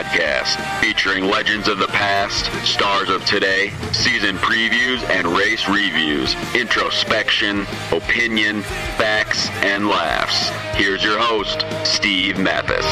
[0.00, 7.66] Podcast, featuring legends of the past, stars of today, season previews and race reviews, introspection,
[7.92, 8.62] opinion,
[8.96, 10.48] facts, and laughs.
[10.74, 12.86] Here's your host, Steve Matthes.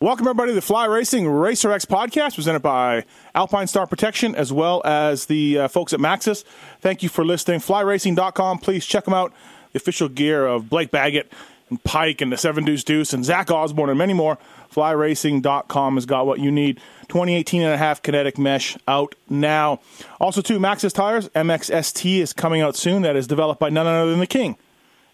[0.00, 3.04] Welcome, everybody, to the Fly Racing Racer X podcast presented by
[3.34, 6.44] Alpine Star Protection as well as the uh, folks at Maxxis.
[6.80, 7.60] Thank you for listening.
[7.60, 8.60] FlyRacing.com.
[8.60, 9.34] Please check them out.
[9.72, 11.32] The official gear of Blake Baggett
[11.68, 14.38] and Pike and the Seven Deuce Deuce and Zach Osborne and many more.
[14.72, 16.76] FlyRacing.com has got what you need.
[17.08, 19.80] 2018 and a half kinetic mesh out now.
[20.20, 21.28] Also, too, Maxxis Tires.
[21.30, 23.02] MXST is coming out soon.
[23.02, 24.56] That is developed by none other than the King,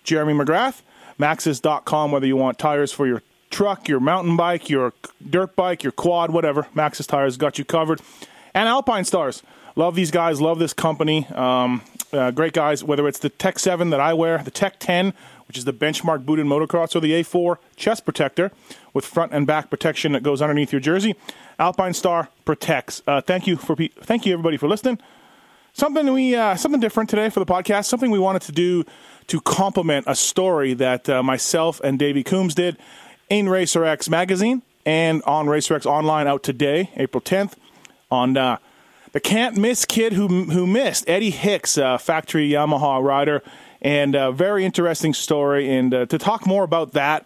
[0.05, 0.83] Jeremy McGrath.
[1.19, 4.93] Maxxis.com, whether you want tires for your truck, your mountain bike, your
[5.29, 6.65] dirt bike, your quad, whatever.
[6.75, 8.01] Maxxis Tires got you covered.
[8.53, 9.43] And Alpine Stars.
[9.77, 10.41] Love these guys.
[10.41, 11.27] Love this company.
[11.29, 12.83] Um, uh, great guys.
[12.85, 15.13] Whether it's the Tech 7 that I wear, the Tech 10,
[15.49, 18.51] which is the benchmark booted motocross, or the A4 chest protector
[18.93, 21.15] with front and back protection that goes underneath your jersey.
[21.59, 23.03] Alpine Star protects.
[23.07, 24.99] Uh, thank you for pe- thank you everybody for listening.
[25.73, 27.85] Something we uh, something different today for the podcast.
[27.87, 28.85] Something we wanted to do
[29.27, 32.79] to complement a story that uh, myself and Davey Coombs did
[33.29, 37.55] in Racer X magazine and on Racer X online out today, April 10th,
[38.11, 38.59] on uh,
[39.17, 43.43] the can't miss kid who who missed Eddie Hicks, uh, factory Yamaha rider,
[43.81, 45.75] and a very interesting story.
[45.75, 47.25] And uh, to talk more about that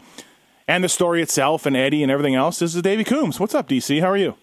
[0.69, 3.41] and the story itself and Eddie and everything else, this is Davey Coombs.
[3.41, 4.01] What's up, DC?
[4.01, 4.37] How are you?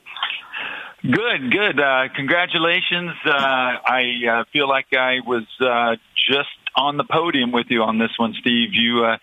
[1.02, 1.80] Good, good.
[1.80, 3.12] Uh, congratulations.
[3.26, 5.96] Uh, I uh, feel like I was uh,
[6.30, 8.74] just on the podium with you on this one, Steve.
[8.74, 9.16] You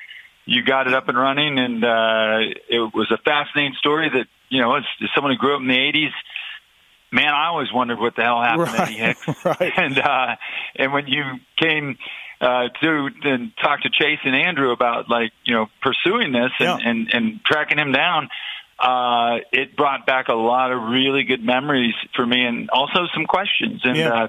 [0.47, 4.09] you got it up and running, and it was a fascinating story.
[4.09, 4.85] That you know, as
[5.15, 6.13] someone who grew up in the '80s,
[7.13, 9.45] man, I always wondered what the hell happened Right, to Eddie Hicks.
[9.45, 9.73] right.
[9.77, 10.37] And uh,
[10.77, 11.23] and when you
[11.61, 11.97] came
[12.41, 16.81] uh, to and talk to Chase and Andrew about like you know pursuing this and
[16.81, 16.91] Yeah.
[16.91, 18.29] and, and tracking him down,
[18.79, 23.27] uh, it brought back a lot of really good memories for me, and also some
[23.27, 23.81] questions.
[23.85, 24.09] And Yeah.
[24.25, 24.29] uh,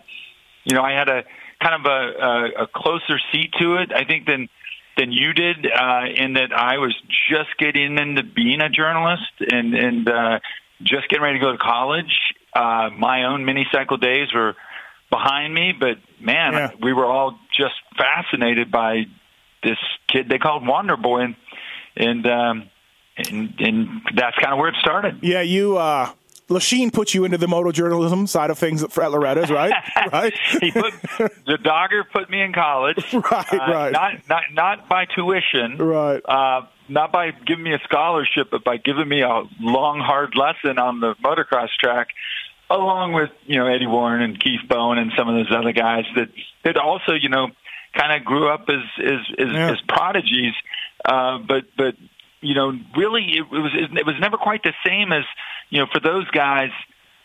[0.64, 1.24] you know, I had a
[1.62, 2.24] kind of a,
[2.62, 4.50] a, a closer seat to it, I think, than
[4.97, 6.96] than you did, uh, in that I was
[7.30, 10.40] just getting into being a journalist and and uh,
[10.84, 12.18] just getting ready to go to college.
[12.55, 14.55] Uh, my own mini cycle days were
[15.11, 16.71] behind me, but man, Yeah.
[16.81, 19.03] we were all just fascinated by
[19.63, 19.77] this
[20.07, 21.35] kid they called Wonder Boy, and
[21.97, 22.69] and um,
[23.17, 25.19] and, and that's kind of where it started.
[25.21, 25.77] Yeah, you.
[25.77, 26.11] Uh,
[26.47, 29.73] Lechien put you into the moto journalism side of things at Loretta's, right?
[30.13, 30.33] right.
[30.61, 30.93] he put
[31.47, 33.03] the dogger put me in college.
[33.13, 33.91] Right, uh, right.
[33.91, 35.77] Not not not by tuition.
[35.79, 36.22] Right.
[36.23, 40.77] Uh, not by giving me a scholarship, but by giving me a long, hard lesson
[40.77, 42.09] on the motocross track,
[42.70, 46.06] along with you know Eddie Warren and Keith Bowen and some of those other guys
[46.16, 46.30] that
[46.64, 47.48] that also you know
[47.98, 49.72] kind of grew up as as as, Yeah.
[49.72, 50.53] as prodigies,
[51.06, 51.96] uh, but but
[52.42, 55.24] you know really it was it was never quite the same as
[55.70, 56.72] you know for those guys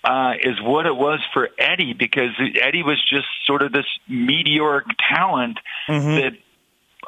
[0.05, 2.31] uh, is what it was for Eddie because
[2.63, 5.59] Eddie was just sort of this meteoric talent
[6.21, 6.33] that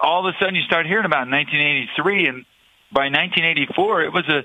[0.02, 2.44] all of a sudden you start hearing about in 1983 and
[2.92, 4.44] by 1984 it was a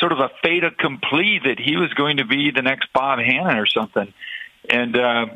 [0.00, 3.60] sort of a fait accompli that he was going to be the next Bob Hannah
[3.60, 4.12] or something.
[4.68, 5.26] And uh,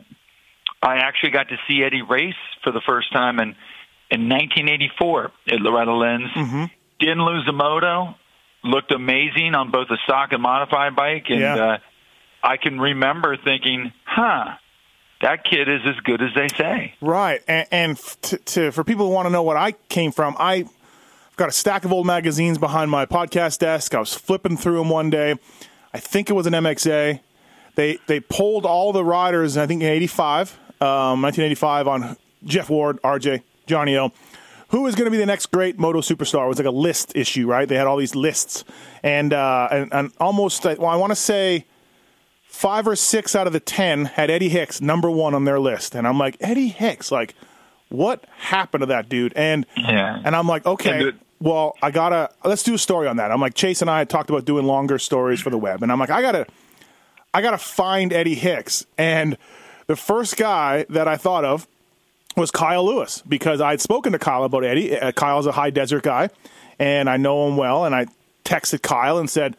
[0.83, 3.55] I actually got to see Eddie race for the first time in
[4.13, 6.69] in 1984 at Loretta Lynn's.
[6.99, 8.17] Didn't lose a moto.
[8.65, 11.27] Looked amazing on both the stock and modified bike.
[11.29, 11.55] And Yeah.
[11.75, 11.79] uh,
[12.43, 14.57] I can remember thinking huh
[15.23, 16.95] that kid is as good as they say.
[17.03, 20.35] Right, and, and to, to for people who want to know what I came from,
[20.39, 20.65] I
[21.41, 23.95] got a stack of old magazines behind my podcast desk.
[23.95, 25.37] I was flipping through them one day.
[25.95, 27.21] I think it was an MXA.
[27.77, 29.57] They they polled all the riders.
[29.57, 34.13] I think in '85, um, 1985, on Jeff Ward, RJ, Johnny O.
[34.69, 36.45] Who is going to be the next great moto superstar?
[36.45, 37.67] It was like a list issue, right?
[37.67, 38.63] They had all these lists,
[39.03, 41.65] and uh, and, and almost well, I want to say
[42.45, 45.95] five or six out of the ten had Eddie Hicks number one on their list,
[45.95, 47.35] and I'm like Eddie Hicks, like
[47.89, 49.33] what happened to that dude?
[49.35, 50.21] And Yeah.
[50.25, 53.33] and I'm like, okay, well, I gotta let's do a story on that.
[53.33, 55.91] I'm like, Chase and I had talked about doing longer stories for the web, and
[55.91, 56.47] I'm like, I gotta,
[57.33, 58.85] I gotta find Eddie Hicks.
[58.99, 59.39] And
[59.87, 61.67] the first guy that I thought of
[62.37, 64.97] was Kyle Lewis because I'd spoken to Kyle about Eddie.
[64.97, 66.29] Uh, Kyle's a high desert guy,
[66.79, 67.85] and I know him well.
[67.87, 68.07] And I
[68.45, 69.57] texted Kyle and said,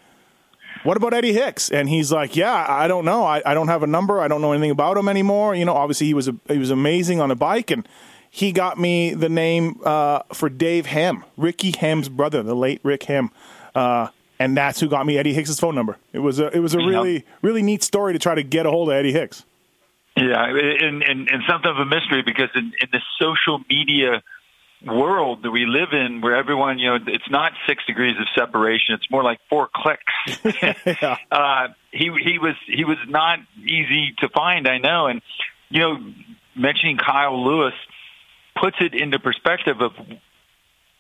[0.84, 3.24] "What about Eddie Hicks?" And he's like, "Yeah, I don't know.
[3.24, 4.22] I, I don't have a number.
[4.22, 5.56] I don't know anything about him anymore.
[5.56, 7.88] You know, obviously he was a, he was amazing on the bike, and
[8.32, 13.04] he got me the name uh, for Dave Hem, Ricky Hem's brother, the late Rick
[13.04, 13.30] Hem."
[13.76, 14.08] Uh,
[14.40, 15.98] and that's who got me Eddie Hicks's phone number.
[16.14, 18.72] It was a it was a really really neat story to try to get a
[18.72, 19.46] hold of Eddie Hicks.
[20.18, 24.22] Yeah, and, and, and something of a mystery because in, in the social media
[24.86, 28.96] world that we live in, where everyone, you know, it's not six degrees of separation;
[28.96, 30.04] it's more like four clicks.
[31.02, 31.18] Yeah.
[31.32, 35.22] uh, he he was he was not easy to find, I know, and
[35.70, 35.98] you know,
[36.56, 37.74] mentioning Kyle Lewis
[38.60, 39.92] puts it into perspective of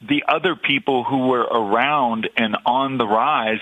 [0.08, 3.60] the other people who were around and on the rise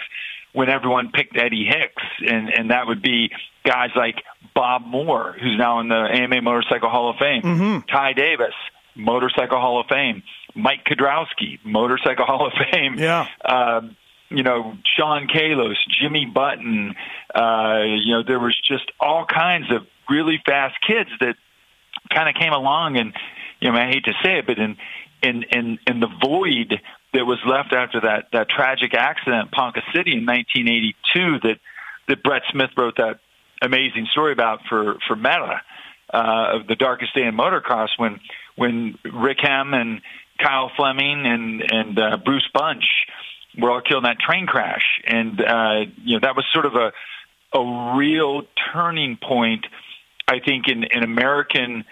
[0.54, 3.30] when everyone picked Eddie Hicks, and and that would be
[3.66, 4.16] guys like
[4.56, 8.54] Bob Moore, who's now in the AMA Motorcycle Hall of Fame, Ty Davis,
[8.96, 10.24] Motorcycle Hall of Fame,
[10.56, 13.28] Mike Kiedrowski, Motorcycle Hall of Fame, Yeah.
[13.46, 13.96] um,
[14.30, 16.96] you know, Sean Kalos, Jimmy Button,
[17.36, 21.36] uh, you know, there was just all kinds of really fast kids that
[22.14, 23.14] kind of came along and,
[23.60, 24.78] you know, I hate to say it, but in,
[25.22, 26.80] in, in, in the void
[27.14, 31.60] that was left after that, that tragic accident in Ponca City in 1982 that,
[32.08, 33.20] that Brett Smith wrote that
[33.62, 35.62] amazing story about for, for Meta,
[36.14, 38.20] uh, of the darkest day in motocross when,
[38.56, 40.02] when Rick Hem and
[40.42, 42.86] Kyle Fleming and, and, uh, Bruce Bunch,
[43.58, 46.76] were all killed in that train crash, and uh, you know that was sort of
[46.76, 46.92] a
[47.54, 49.66] a real turning point,
[50.28, 51.84] I think, in, in American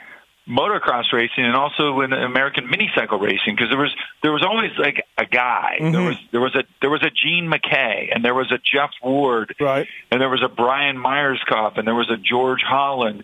[0.47, 5.03] motocross racing and also in American minicycle racing because there was there was always like
[5.17, 5.77] a guy.
[5.79, 6.05] There mm-hmm.
[6.05, 9.55] was there was a there was a Gene McKay and there was a Jeff Ward
[9.59, 9.87] Right.
[10.11, 13.23] and there was a Brian Myerscough and there was a George Holland.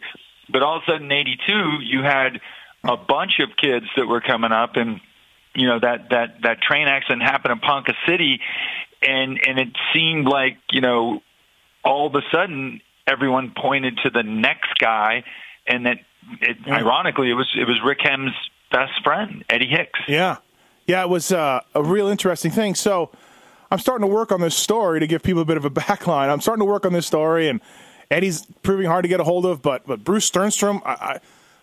[0.49, 1.53] But all of a sudden in 82
[1.83, 2.41] you had
[2.83, 4.99] a bunch of kids that were coming up and
[5.55, 8.39] you know that that that train accident happened in Ponca City,
[9.01, 11.21] and and it seemed like you know
[11.83, 15.23] all of a sudden everyone pointed to the next guy,
[15.67, 15.99] and that
[16.41, 18.33] it, ironically it was it was Rick Hem's
[18.71, 19.99] best friend Eddie Hicks.
[20.07, 20.37] Yeah.
[20.85, 22.75] Yeah, it was uh, a real interesting thing.
[22.75, 23.09] So
[23.71, 26.29] I'm starting to work on this story to give people a bit of a backline.
[26.29, 27.61] I'm starting to work on this story, and
[28.11, 31.19] Eddie's proving hard to get a hold of, but but Bruce Stjernstrom, I, I,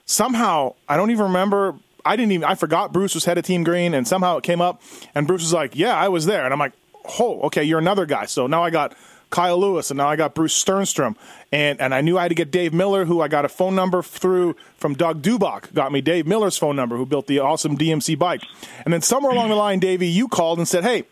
[0.07, 1.77] somehow I don't even remember.
[2.05, 4.61] I didn't even I forgot Bruce was head of Team Green, and somehow it came
[4.61, 4.81] up,
[5.15, 6.73] and Bruce was like, "Yeah, I was there," and I'm like,
[7.19, 8.97] "Oh, okay, you're another guy." So now I got
[9.31, 11.17] Kyle Lewis, and now I got Bruce Stjernstrom,
[11.53, 13.75] and and I knew I had to get Dave Miller, who I got a phone
[13.75, 17.79] number through from Doug Dubach, got me Dave Miller's phone number, who built the awesome
[17.79, 18.43] DMC bike,
[18.85, 21.05] and then somewhere along the line, Davey, you called and said, "Hey,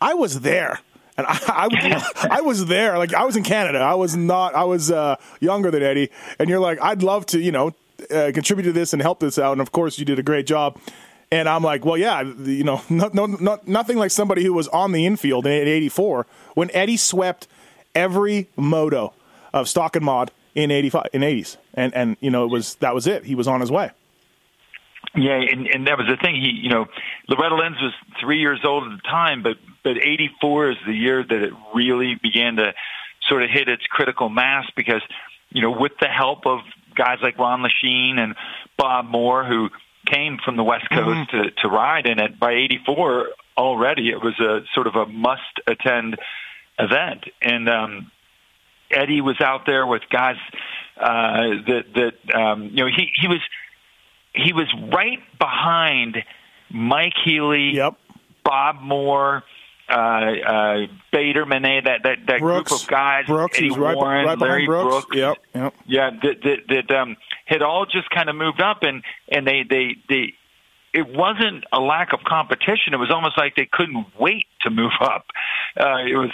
[0.00, 0.80] I was there."
[1.16, 3.78] And I, I, I was there, like I was in Canada.
[3.78, 4.54] I was not.
[4.54, 7.74] I was uh, younger than Eddie, and you're like, I'd love to, you know,
[8.10, 9.52] uh, contribute to this and help this out.
[9.52, 10.78] And of course, you did a great job.
[11.30, 14.68] And I'm like, well, yeah, you know, no, no, no, nothing like somebody who was
[14.68, 17.48] on the infield in '84 when Eddie swept
[17.94, 19.12] every moto
[19.52, 22.94] of stock and mod in '85 in '80s, and and you know, it was that
[22.94, 23.24] was it.
[23.24, 23.90] He was on his way.
[25.14, 26.36] Yeah, and, and that was the thing.
[26.36, 26.86] He, you know,
[27.28, 31.24] Loretta Lynn's was three years old at the time, but but '84 is the year
[31.24, 32.72] that it really began to
[33.28, 35.02] sort of hit its critical mass because,
[35.50, 36.60] you know, with the help of
[36.94, 38.34] guys like Ron Lechien and
[38.76, 39.70] Bob Moore, who
[40.10, 44.38] came from the West Coast to to ride in it, by '84 already it was
[44.40, 46.16] a sort of a must attend
[46.78, 48.10] event, and um,
[48.90, 50.36] Eddie was out there with guys
[51.00, 53.40] uh, that that um, you know he he was
[54.34, 56.18] he was right behind
[56.70, 57.94] Mike Healy, Yep.
[58.44, 59.42] Bob Moore,
[59.90, 63.78] uh, uh, Bader Manet, that that that Brooks, group of guys, Brooks, Eddie he was
[63.78, 65.06] right, Warren, right Larry Brooks.
[65.06, 65.74] Brooks, Yep, yep.
[65.86, 67.16] yeah, that that, that um,
[67.46, 70.34] had all just kind of moved up, and and they they they.
[70.94, 72.94] It wasn't a lack of competition.
[72.94, 75.26] It was almost like they couldn't wait to move up.
[75.78, 76.30] Uh, it was,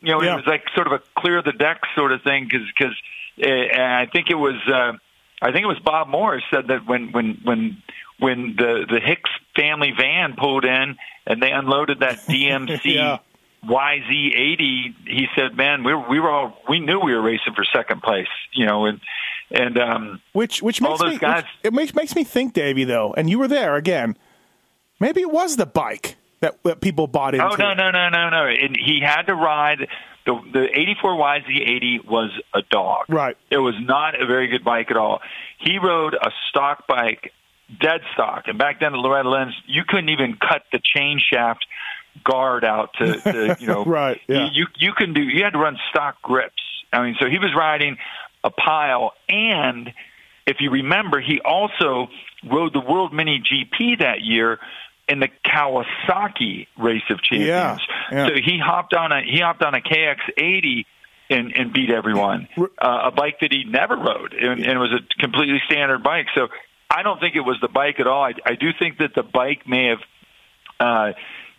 [0.00, 0.34] you know, Yeah.
[0.34, 2.94] it was like sort of a clear the deck sort of thing because because
[3.44, 4.92] uh, I think it was uh,
[5.42, 7.82] I think it was Bob Morris said that when when when
[8.18, 10.96] when the the Hicks family van pulled in
[11.26, 13.18] and they unloaded that DMC Yeah.
[13.64, 17.64] YZ80, he said, "Man, we were, we were all we knew we were racing for
[17.64, 19.00] second place, you know." And
[19.50, 23.14] and um, Which which makes me guys- which- it makes makes me think, Davey, though,
[23.16, 24.16] and you were there again.
[25.00, 27.46] Maybe it was the bike that, that people bought into.
[27.46, 29.88] oh no no no no no, and he had to ride
[30.26, 33.04] the the 84 YZ80 was a dog.
[33.08, 33.36] Right.
[33.50, 35.20] It was not a very good bike at all.
[35.58, 37.32] He rode a stock bike
[37.80, 38.44] dead stock.
[38.46, 41.66] And back then at Loretta Lynn's, you couldn't even cut the chain shaft
[42.24, 44.20] guard out to, to you know, right?
[44.28, 44.48] Yeah.
[44.52, 45.22] You you can do.
[45.22, 46.62] You had to run stock grips.
[46.92, 47.98] I mean, so he was riding
[48.44, 49.92] a pile, and
[50.46, 52.08] if you remember, he also
[52.48, 54.60] rode the World Mini GP that year
[55.08, 57.48] in the Kawasaki Race of Champions.
[57.48, 57.78] Yeah,
[58.12, 58.26] yeah.
[58.28, 60.84] So he hopped on a he hopped on a KX80
[61.28, 62.48] and, and beat everyone.
[62.56, 62.66] Uh,
[63.04, 66.26] a bike that he never rode, and, and it was a completely standard bike.
[66.34, 66.48] So
[66.90, 68.22] I don't think it was the bike at all.
[68.24, 69.98] I, I do think that the bike may have.
[70.78, 71.12] Uh,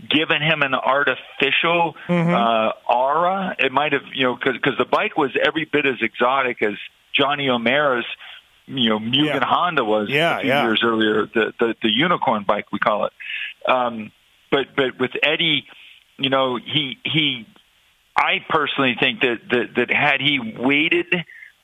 [0.09, 2.31] given him an artificial Mm-hmm.
[2.31, 3.55] uh, aura.
[3.57, 6.73] It might have, you know, because the bike was every bit as exotic as
[7.13, 8.05] Johnny O'Mara's,
[8.67, 9.39] you know, Mugen Yeah.
[9.43, 10.63] Honda was Yeah, a few yeah.
[10.65, 11.25] years earlier.
[11.25, 13.13] The, the the unicorn bike we call it.
[13.67, 14.11] Um,
[14.51, 15.65] but but with Eddie,
[16.19, 17.47] you know, he he.
[18.15, 21.07] I personally think that that, that had he waited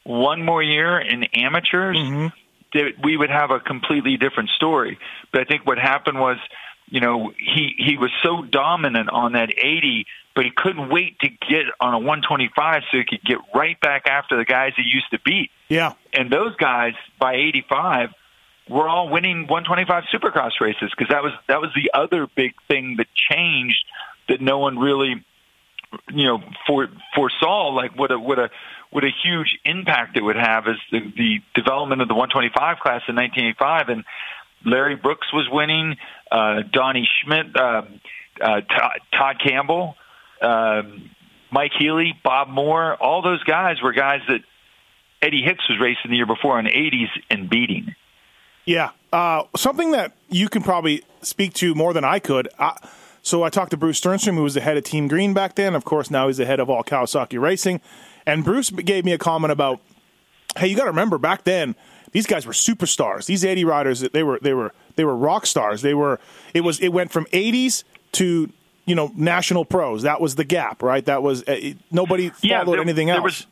[0.06, 2.28] one more year in amateurs, Mm-hmm.
[3.04, 4.98] We would have a completely different story.
[5.32, 6.38] But I think what happened was,
[6.88, 11.30] you know, he he was so dominant on that 80, but he couldn't wait to
[11.30, 15.10] get on a 125 so he could get right back after the guys he used
[15.12, 15.52] to beat.
[15.70, 15.94] Yeah.
[16.14, 18.10] And those guys by 85
[18.70, 22.96] were all winning 125 Supercross races because that was that was the other big thing
[22.98, 23.86] that changed
[24.30, 25.24] that no one really
[26.12, 28.50] you know for foresaw like what a what a
[28.94, 33.02] what a huge impact it would have is the, the development of the 125 class
[33.08, 34.04] in 1985 and
[34.66, 35.98] Larry Brooks was winning
[36.32, 38.00] uh Donny Schmit um
[38.40, 39.96] uh Todd, Todd Campbell
[40.42, 41.10] um
[41.52, 44.42] Mike Healy Bob Moore all those guys were guys that
[45.22, 47.96] Eddie Hicks was racing the year before in the 80s and beating
[48.66, 48.92] Yeah.
[49.12, 52.50] Uh, something that you can probably speak to more than I could.
[52.58, 52.78] I,
[53.22, 55.76] so I talked to Bruce Stjernstrom, who was the head of Team Green back then.
[55.76, 57.80] Of course, now he's the head of all Kawasaki Racing.
[58.26, 59.80] And Bruce gave me a comment about,
[60.58, 61.76] hey, you got to remember back then,
[62.12, 63.26] these guys were superstars.
[63.26, 65.82] These 80 riders, they were they were they were rock stars.
[65.82, 66.20] They were
[66.54, 68.52] it was it went from 80s to
[68.86, 70.04] you know national pros.
[70.04, 71.04] That was the gap, right?
[71.06, 73.24] That was uh, it, nobody followed there, anything there else.
[73.24, 73.48] Was,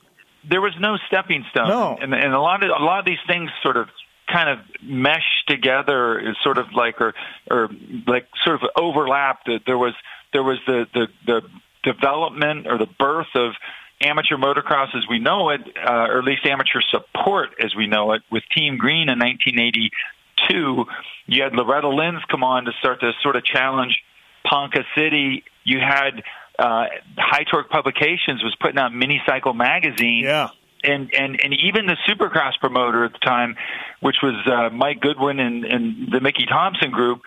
[0.48, 1.68] there was no stepping stone.
[1.68, 1.98] No.
[2.00, 3.90] and, and a lot of a lot of these things sort of
[4.32, 7.14] kind of mesh together, is sort of like or
[7.50, 7.70] or
[8.08, 9.50] like sort of overlapped.
[9.66, 9.94] There was
[10.34, 11.42] there was the the the
[11.84, 13.54] development or the birth of
[14.02, 18.14] amateur motocross as we know it, uh, or at least amateur support as we know
[18.14, 20.86] it, with Team Green in 1982.
[21.28, 24.02] You had Loretta Lynn's come on to start to sort of challenge
[24.46, 25.44] Ponca City.
[25.64, 26.24] You had
[26.58, 26.86] uh,
[27.18, 30.50] High Torque Publications was putting out Mini Cycle magazine yeah.
[30.84, 33.56] and and and even the Supercross promoter at the time,
[34.02, 37.22] which was uh, Mike Goodwin and, and the Mickey Thompson group,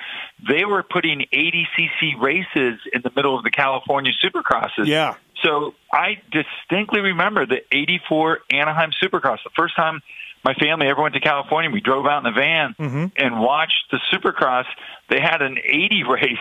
[0.47, 4.87] they were putting 80 cc races in the middle of the California Supercrosses.
[4.87, 5.15] Yeah.
[5.45, 9.39] So I distinctly remember the '84 Anaheim Supercross.
[9.45, 10.01] The first time
[10.45, 13.05] my family ever went to California, we drove out in the van Mm-hmm.
[13.17, 14.65] and watched the Supercross.
[15.09, 16.39] They had an 80 race,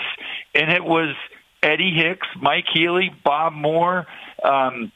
[0.55, 1.15] and it was
[1.61, 4.05] Eddie Hicks, Mike Healy, Bob Moore.
[4.43, 4.91] Um,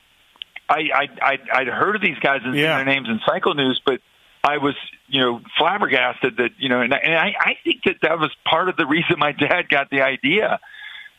[0.70, 3.82] I, I, I I'd heard of these guys and seen their names in Cycle News,
[3.86, 4.02] but
[4.44, 4.76] I was,
[5.08, 8.32] you know, flabbergasted that, you know, and, I- and I, I think that that was
[8.50, 10.60] part of the reason my dad got the idea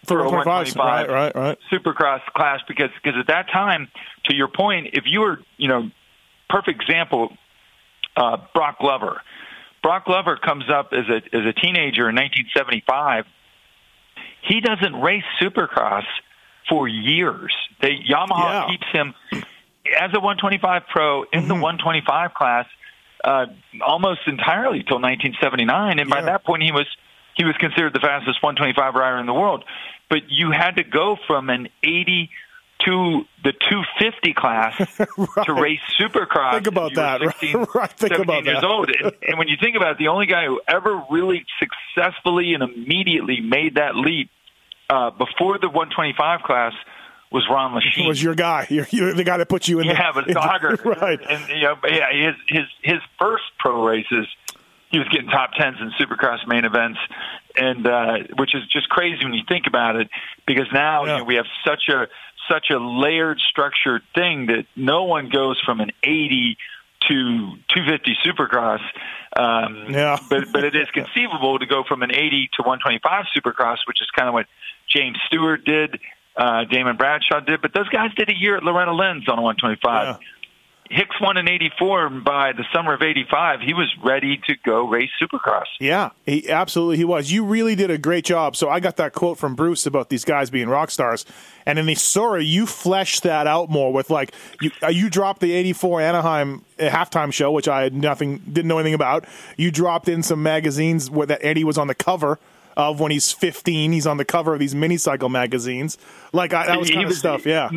[0.06, 1.58] For a 125 right, right, right.
[1.72, 3.88] Supercross class because because at that time,
[4.26, 5.90] to your point, if you were, you know,
[6.48, 7.36] perfect example,
[8.16, 9.20] uh, Broc Glover.
[9.82, 13.24] Broc Glover comes up as a as a teenager in 1975.
[14.42, 16.04] He doesn't race Supercross
[16.68, 17.54] for years.
[17.80, 18.66] They, Yamaha Yeah.
[18.68, 19.14] keeps him
[19.98, 22.66] as a 125 pro in the 125 class
[23.24, 23.46] uh,
[23.84, 26.86] almost entirely till 1979, and by that point he was
[27.38, 29.64] he was considered the fastest 125 rider in the world.
[30.10, 32.28] But you had to go from an 80
[32.86, 34.76] to the 250 class
[35.44, 36.52] to race Supercross.
[36.54, 37.30] Think about that, right?
[37.40, 38.64] 16, Right, think 17 about years that.
[38.66, 38.90] old.
[38.90, 42.62] And, and when you think about it, the only guy who ever really successfully and
[42.62, 44.30] immediately made that leap
[44.90, 46.72] uh, before the 125 class
[47.30, 48.06] was Ron Lechien.
[48.08, 48.64] was your guy.
[48.70, 49.86] The guy that put you in.
[49.86, 51.20] yeah, the, but Dogger, right.
[51.28, 54.26] And you know, but yeah, his his his first pro races,
[54.90, 56.98] he was getting top tens in Supercross main events,
[57.56, 60.08] and uh, which is just crazy when you think about it,
[60.46, 61.12] because now Yeah.
[61.12, 62.08] you know, we have such a
[62.50, 66.56] such a layered, structured thing that no one goes from an 80
[67.08, 68.80] to 250 Supercross.
[69.36, 70.16] Um, Yeah.
[70.30, 74.08] but but it is conceivable to go from an 80 to 125 Supercross, which is
[74.16, 74.46] kind of what
[74.88, 76.00] James Stewart did,
[76.36, 77.60] uh, Damon Bradshaw did.
[77.60, 80.16] But those guys did a year at Loretta Lynn's on a 125.
[80.90, 84.88] Hicks won in '84, and by the summer of '85, he was ready to go
[84.88, 85.66] race Supercross.
[85.80, 87.30] Yeah, he absolutely he was.
[87.30, 88.56] You really did a great job.
[88.56, 91.26] So I got that quote from Bruce about these guys being rock stars,
[91.66, 95.40] and in the story, you fleshed that out more with like you uh, you dropped
[95.40, 99.26] the '84 Anaheim uh, halftime show, which I had nothing didn't know anything about.
[99.58, 102.38] You dropped in some magazines where that Eddie was on the cover
[102.78, 103.92] of when he's 15.
[103.92, 105.98] He's on the cover of these mini cycle magazines.
[106.32, 107.44] Like I, that was kind of stuff.
[107.44, 107.68] Yeah,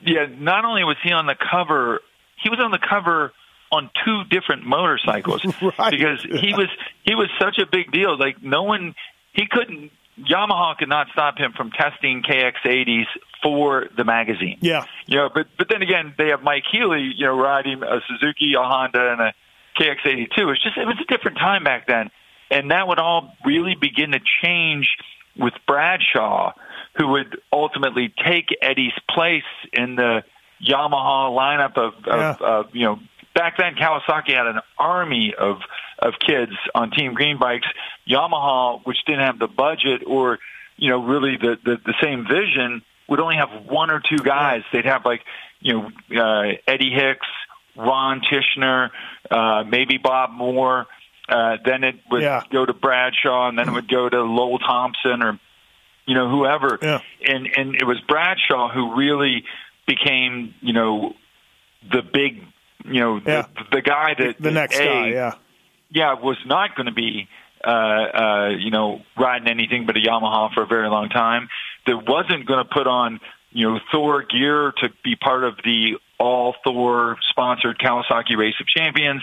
[0.00, 0.26] yeah.
[0.38, 2.00] Not only was he on the cover
[2.42, 3.32] he was on the cover
[3.70, 5.44] on two different motorcycles
[5.78, 5.90] right.
[5.90, 6.68] because he was
[7.04, 8.18] he was such a big deal.
[8.18, 8.94] Like no one,
[9.32, 9.92] he couldn't.
[10.18, 13.04] Yamaha could not stop him from testing KX80s
[13.40, 14.58] for the magazine.
[14.60, 18.00] Yeah, you know, but but then again, they have Mike Healy, you know, riding a
[18.08, 19.34] Suzuki, a Honda, and a
[19.78, 20.52] KX82.
[20.52, 22.10] It's just it was a different time back then,
[22.50, 24.88] and that would all really begin to change
[25.36, 26.52] with Bradshaw,
[26.96, 30.24] who would ultimately take Eddie's place in the
[30.66, 32.36] Yamaha lineup of, of, Yeah.
[32.40, 32.98] of you know
[33.34, 35.58] back then Kawasaki had an army of
[36.00, 37.66] of kids on Team Green bikes.
[38.08, 40.38] Yamaha, which didn't have the budget or
[40.76, 44.62] you know really the the, the same vision, would only have one or two guys.
[44.72, 45.22] They'd have like
[45.60, 45.74] you
[46.10, 47.26] know uh, Eddie Hicks,
[47.76, 48.90] Ron Tichenor,
[49.30, 50.86] uh, maybe Bob Moore.
[51.28, 52.42] Uh, then it would Yeah.
[52.50, 55.38] go to Bradshaw, and then it would go to Lowell Thompson or
[56.06, 56.78] you know whoever.
[56.80, 57.00] Yeah.
[57.26, 59.44] And and it was Bradshaw who really
[59.88, 61.14] became you know
[61.90, 62.44] the big
[62.84, 63.46] you know Yeah.
[63.56, 65.08] the, the guy that the next A, guy.
[65.08, 65.32] Yeah,
[65.90, 67.26] yeah, was not going to be,
[67.64, 71.48] uh, uh, you know, riding anything but a Yamaha for a very long time.
[71.86, 75.98] That wasn't going to put on, you know, Thor gear to be part of the
[76.20, 79.22] all Thor sponsored Kawasaki Race of Champions.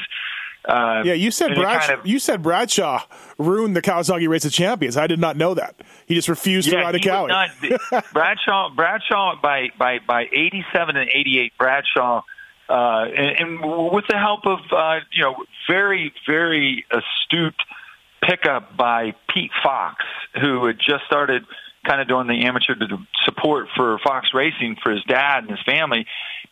[0.67, 1.13] Uh, yeah.
[1.13, 1.88] You said Bradshaw.
[1.88, 3.03] kind of- you said Bradshaw
[3.38, 4.98] ruined the Kawasaki Race of Champions.
[4.98, 5.75] I did not know that.
[6.07, 7.27] He just refused to ride a Cowie.
[7.27, 7.50] not,
[8.13, 12.22] Bradshaw, Bradshaw by by by eighty seven and eighty eight, Bradshaw,
[12.69, 12.74] uh,
[13.15, 15.36] and, and with the help of uh, you know
[15.69, 17.55] very very astute
[18.24, 20.03] pickup by Pete Fox,
[20.41, 21.43] who had just started
[21.88, 22.74] kind of doing the amateur
[23.25, 26.07] support for Fox Racing for his dad and his family.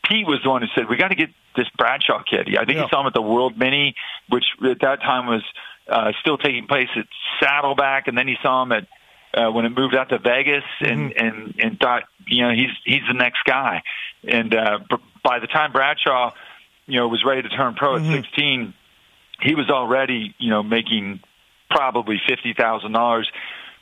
[0.08, 2.78] Pete was the one who said, "We got to get this Bradshaw kid." I think
[2.78, 2.84] Yeah.
[2.84, 3.96] he saw him at the World Mini,
[4.30, 5.44] which at that time was
[5.88, 7.06] uh, still taking place at
[7.42, 8.88] Saddleback, and then he saw him at
[9.34, 13.02] uh, when it moved out to Vegas, and and and thought, you know, he's he's
[13.08, 13.82] the next guy.
[14.28, 16.32] And uh, b- by the time Bradshaw,
[16.86, 18.74] you know, was ready to turn pro at 16,
[19.42, 21.20] he was already, you know, making
[21.70, 23.30] probably fifty thousand dollars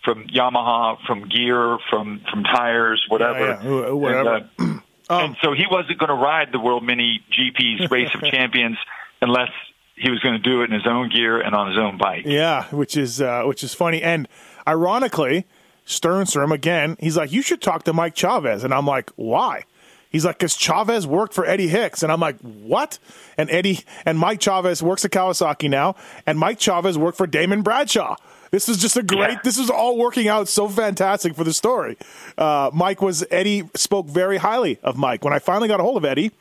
[0.05, 3.39] from Yamaha, from gear, from from tires, whatever.
[3.47, 3.57] yeah,
[3.89, 4.35] wh- whatever.
[4.57, 4.70] And, uh,
[5.09, 8.77] Um, and so he wasn't going to ride the World Mini GP's Race of Champions
[9.21, 9.49] unless
[9.95, 12.23] he was going to do it in his own gear and on his own bike.
[12.25, 14.01] Yeah, which is uh, which is funny.
[14.01, 14.27] And
[14.67, 15.45] ironically,
[15.85, 19.65] Stjernstrom again, he's like, you should talk to Mike Chavez, and I'm like, why?
[20.09, 22.99] He's like, because Chavez worked for Eddie Hicks, and I'm like, what?
[23.37, 27.61] And Eddie and Mike Chavez works at Kawasaki now, and Mike Chavez worked for Damon
[27.61, 28.17] Bradshaw.
[28.51, 29.31] This is just a great.
[29.31, 29.39] Yeah.
[29.43, 31.97] This is all working out so fantastic for the story.
[32.37, 35.23] Uh, Mike was Eddie spoke very highly of Mike.
[35.23, 36.31] When I finally got a hold of Eddie,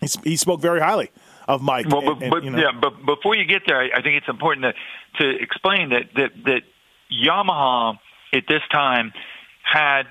[0.00, 1.10] he, he spoke very highly
[1.46, 1.86] of Mike.
[1.88, 2.58] Well, and- but, and, but you know.
[2.58, 4.74] yeah, but before you get there, I, I think it's important
[5.18, 6.62] to, to explain that, that that
[7.12, 7.98] Yamaha
[8.32, 9.12] at this time
[9.62, 10.04] had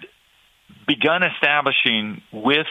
[0.88, 2.67] begun establishing with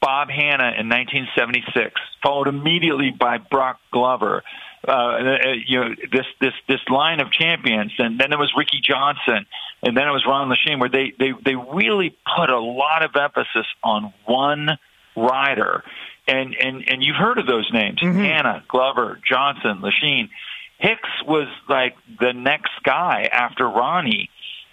[0.00, 4.42] Bob Hannah in 1976, followed immediately by Broc Glover.
[4.86, 8.80] Uh, uh, you know this this this line of champions, and then it was Ricky
[8.82, 9.46] Johnson,
[9.82, 13.14] and then it was Ron Lechien, where they they they really put a lot of
[13.14, 14.70] emphasis on one
[15.16, 15.84] rider,
[16.26, 20.30] and and and you've heard of those names: Hannah, Glover, Johnson, Lechien.
[20.78, 24.30] Hicks was like the next guy after Ronnie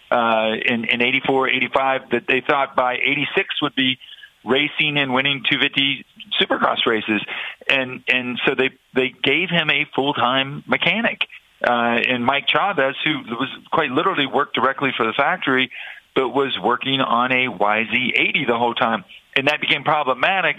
[0.10, 4.00] uh, in in 84, 85 that they thought by 86 would be
[4.46, 6.06] racing and winning 250
[6.40, 7.22] supercross races.
[7.68, 11.22] And and so they they gave him a full-time mechanic
[11.62, 15.72] uh and Mike Chavez who was quite literally worked directly for the factory
[16.16, 19.06] but was working on a YZ80 the whole time.
[19.36, 20.58] And that became problematic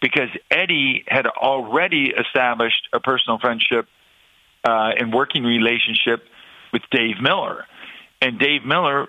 [0.00, 3.86] because Eddie had already established a personal friendship
[4.64, 6.22] uh and working relationship
[6.72, 7.66] with Dave Miller.
[8.22, 9.08] And Dave Miller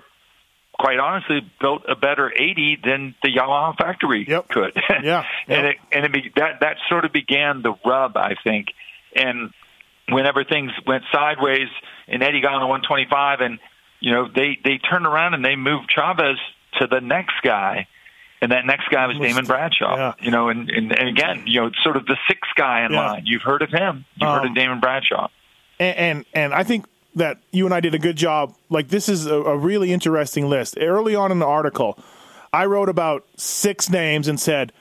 [0.82, 4.50] quite honestly built a better 80 than the Yamaha factory Yep.
[4.50, 4.74] could.
[5.04, 8.68] Yeah, and it and it be, that that sort of began the rub, I think.
[9.16, 9.52] And
[10.10, 11.70] whenever things went sideways,
[12.08, 13.60] and Eddie got on a 125, and
[14.00, 16.38] you know they they turned around and they moved Chavez
[16.80, 17.88] to the next guy.
[18.44, 20.14] And that next guy was Damon Bradshaw, yeah.
[20.20, 23.12] you know, and, and, and again, you know, sort of the sixth guy in Yeah.
[23.12, 23.22] line.
[23.28, 24.04] You've heard of him.
[24.16, 25.28] You've heard Um, of Damon Bradshaw.
[25.80, 28.56] and, and and I think that you and I did a good job.
[28.70, 30.78] Like this is a, a really interesting list.
[30.80, 31.98] Early on in the article,
[32.54, 34.72] I wrote about six names and said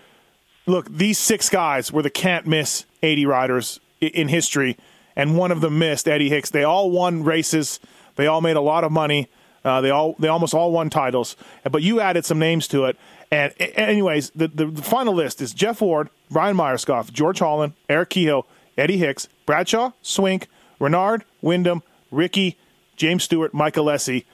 [0.66, 4.77] look, these six guys were the can't miss 80 riders in history,
[5.16, 6.51] and one of them missed Eddie Hicks.
[6.51, 7.81] They all won races.
[8.16, 9.29] They all made a lot of money.
[9.64, 11.37] Uh, they all they almost all won titles,
[11.71, 12.97] but you added some names to it.
[13.31, 18.11] And anyways, the, the, the final list is Jeff Ward, Brian Myerscough, George Holland, Eric
[18.11, 18.45] Kehoe,
[18.77, 20.49] Eddie Hicks, Bradshaw, Swink,
[20.81, 22.59] Reynard, Windham, Ricky,
[22.96, 24.25] James Stewart, Mike Alessi.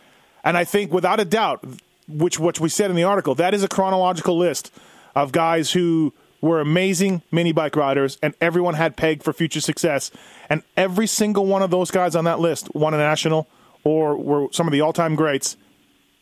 [0.45, 1.65] And I think without a doubt,
[2.09, 4.73] which which we said in the article, that is a chronological list
[5.15, 10.11] of guys who were amazing mini bike riders, and everyone had pegged for future success.
[10.49, 13.49] And every single one of those guys on that list won a national
[13.85, 15.57] or were some of the all time greats,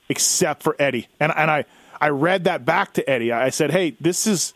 [0.09, 1.09] except for Eddie.
[1.21, 1.65] And and I
[2.01, 3.33] I read that back to Eddie.
[3.33, 4.55] I said, hey, this is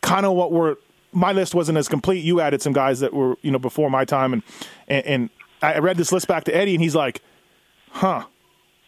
[0.00, 0.76] kind of what we're.
[1.10, 2.22] My list wasn't as complete.
[2.22, 4.42] You added some guys that were you know before my time, and
[4.88, 5.30] and, and
[5.62, 7.22] I read this list back to Eddie, and he's like,
[7.90, 8.24] huh,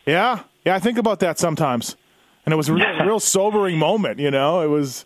[0.07, 1.97] yeah, yeah, I think about that sometimes.
[2.45, 4.61] And it was a real, real sobering moment, you know.
[4.61, 5.05] It was,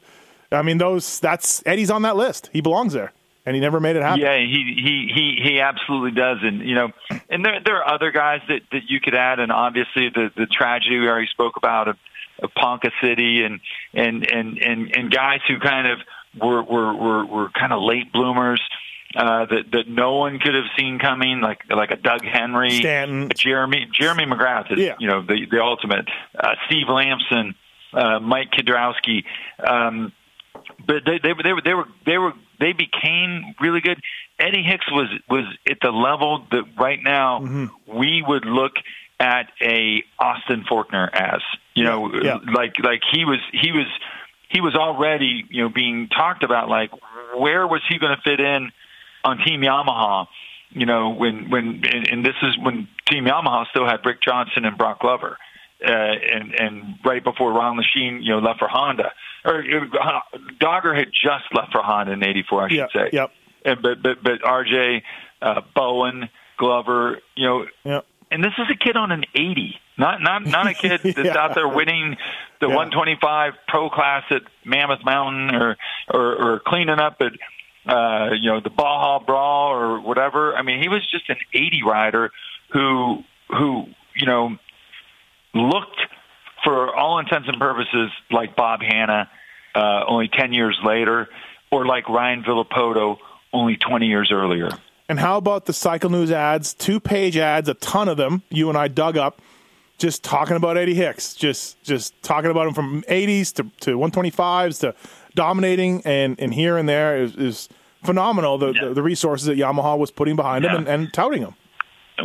[0.53, 2.49] I mean, those that's Eddie's on that list.
[2.53, 3.13] He belongs there,
[3.45, 4.21] and he never made it happen.
[4.21, 6.93] Yeah, he he he he absolutely does, and you know,
[7.29, 10.47] and there there are other guys that that you could add, and obviously the the
[10.47, 11.97] tragedy we already spoke about of,
[12.43, 13.61] of Ponca City, and
[13.93, 15.99] and and and and guys who kind of
[16.41, 18.63] were were were, were kind of late bloomers
[19.15, 23.31] uh, that that no one could have seen coming, like like a Doug Henry, Stanton,
[23.35, 24.97] Jeremy Jeremy McGrath is yeah.
[24.99, 27.55] you know the the ultimate, uh, Steve Lamson,
[27.93, 29.25] uh, Mike Kiedrowski,
[29.65, 30.13] um,
[30.87, 34.01] but they they, they were they were they were they became really good.
[34.39, 37.97] Eddie Hicks was was at the level that right now mm-hmm.
[37.99, 38.73] we would look
[39.21, 41.41] at a Austin Forkner as
[41.75, 42.39] you know yeah.
[42.53, 43.87] like like he was he was
[44.49, 46.91] he was already you know being talked about like
[47.37, 48.73] where was he going to fit in
[49.25, 50.27] on Team Yamaha,
[50.71, 54.65] you know, when when and, and this is when Team Yamaha still had Rick Johnson
[54.65, 55.39] and Broc Glover,
[55.87, 59.13] uh, and and right before Ron Lechien, you know, left for Honda,
[59.45, 60.21] or uh,
[60.59, 63.11] Dogger had just left for Honda in '84, I should yep, say.
[63.13, 63.31] Yep.
[63.65, 65.03] And, but but but RJ,
[65.43, 68.07] uh, Bowen, Glover, you know, yep.
[68.31, 71.39] and this is a kid on an 80, not not not a kid that's yeah.
[71.39, 72.17] out there winning
[72.61, 72.77] the Yeah.
[72.77, 75.77] 125 pro class at Mammoth Mountain or
[76.13, 77.33] or, or cleaning up at
[77.87, 80.55] uh, you know, the Baja Brawl or whatever.
[80.55, 82.31] I mean, he was just an 80 rider
[82.73, 84.57] who, who, you know,
[85.55, 86.01] looked
[86.65, 89.31] for all intents and purposes like Bob Hannah,
[89.75, 91.29] uh, only 10 years later,
[91.71, 93.19] or like Ryan Villopoto
[93.53, 94.71] only 20 years earlier.
[95.09, 96.73] And how about the Cycle News ads?
[96.73, 98.43] Two page ads, a ton of them.
[98.49, 99.43] You and I dug up,
[99.99, 104.81] just talking about Eddie Hicks, just just talking about him from 80s to, to 125s
[104.81, 104.95] to
[105.35, 107.69] dominating and, and here and there is, is
[108.05, 108.59] phenomenal.
[108.59, 108.89] The, Yeah.
[108.89, 110.79] the the resources that Yamaha was putting behind him Yeah.
[110.79, 111.55] and, and touting him.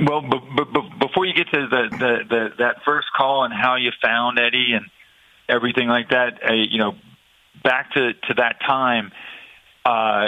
[0.05, 3.53] Well, b- b- b- before you get to the, the, the that first call and
[3.53, 4.85] how you found Eddie and
[5.47, 6.93] everything like that, uh, you know,
[7.63, 9.11] back to to that time,
[9.85, 10.27] uh,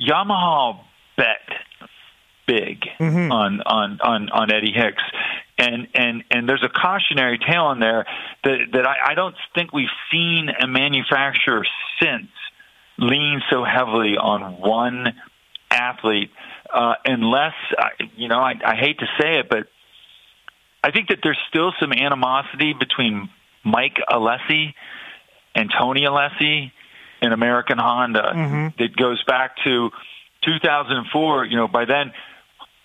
[0.00, 0.80] Yamaha
[1.16, 1.40] bet
[2.50, 3.30] big mm-hmm.
[3.30, 5.02] on, on on on Eddie Hicks,
[5.56, 8.06] and and and there's a cautionary tale in there
[8.44, 11.64] that that I, I don't think we've seen a manufacturer
[12.02, 12.28] since
[12.98, 15.14] lean so heavily on one
[15.70, 16.30] athlete,
[16.72, 19.68] uh, unless I- you know I, I hate to say it, but
[20.82, 23.28] I think that there's still some animosity between
[23.64, 24.74] Mike Alessi
[25.54, 26.72] and Tony Alessi
[27.22, 28.68] in American Honda mm-hmm.
[28.78, 29.90] that goes back to
[30.44, 31.44] 2004.
[31.44, 32.12] You know, by then,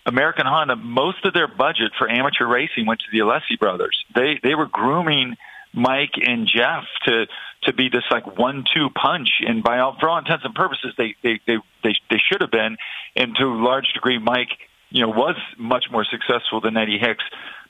[0.06, 4.04] American Honda, most of their budget for amateur racing went to the Alessi brothers.
[4.14, 5.36] They they were grooming
[5.74, 7.26] Mike and Jeff to
[7.64, 11.16] to be this like one-two punch, and by all for all intents and purposes, they
[11.22, 12.76] they they they, they should have been.
[13.16, 14.50] And to a large degree, Mike,
[14.90, 17.24] you know, was much more successful than Eddie Hicks,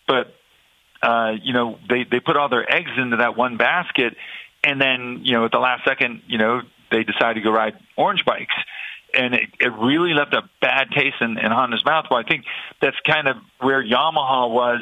[0.07, 0.35] but
[1.03, 4.15] uh, you know, they they put all their eggs into that one basket,
[4.63, 7.75] and then you know at the last second, you know, they decided to go ride
[7.97, 8.55] orange bikes,
[9.17, 12.07] and it, it really left a bad taste in, in Honda's mouth.
[12.11, 12.45] Well, I think
[12.81, 14.81] that's kind of where Yamaha was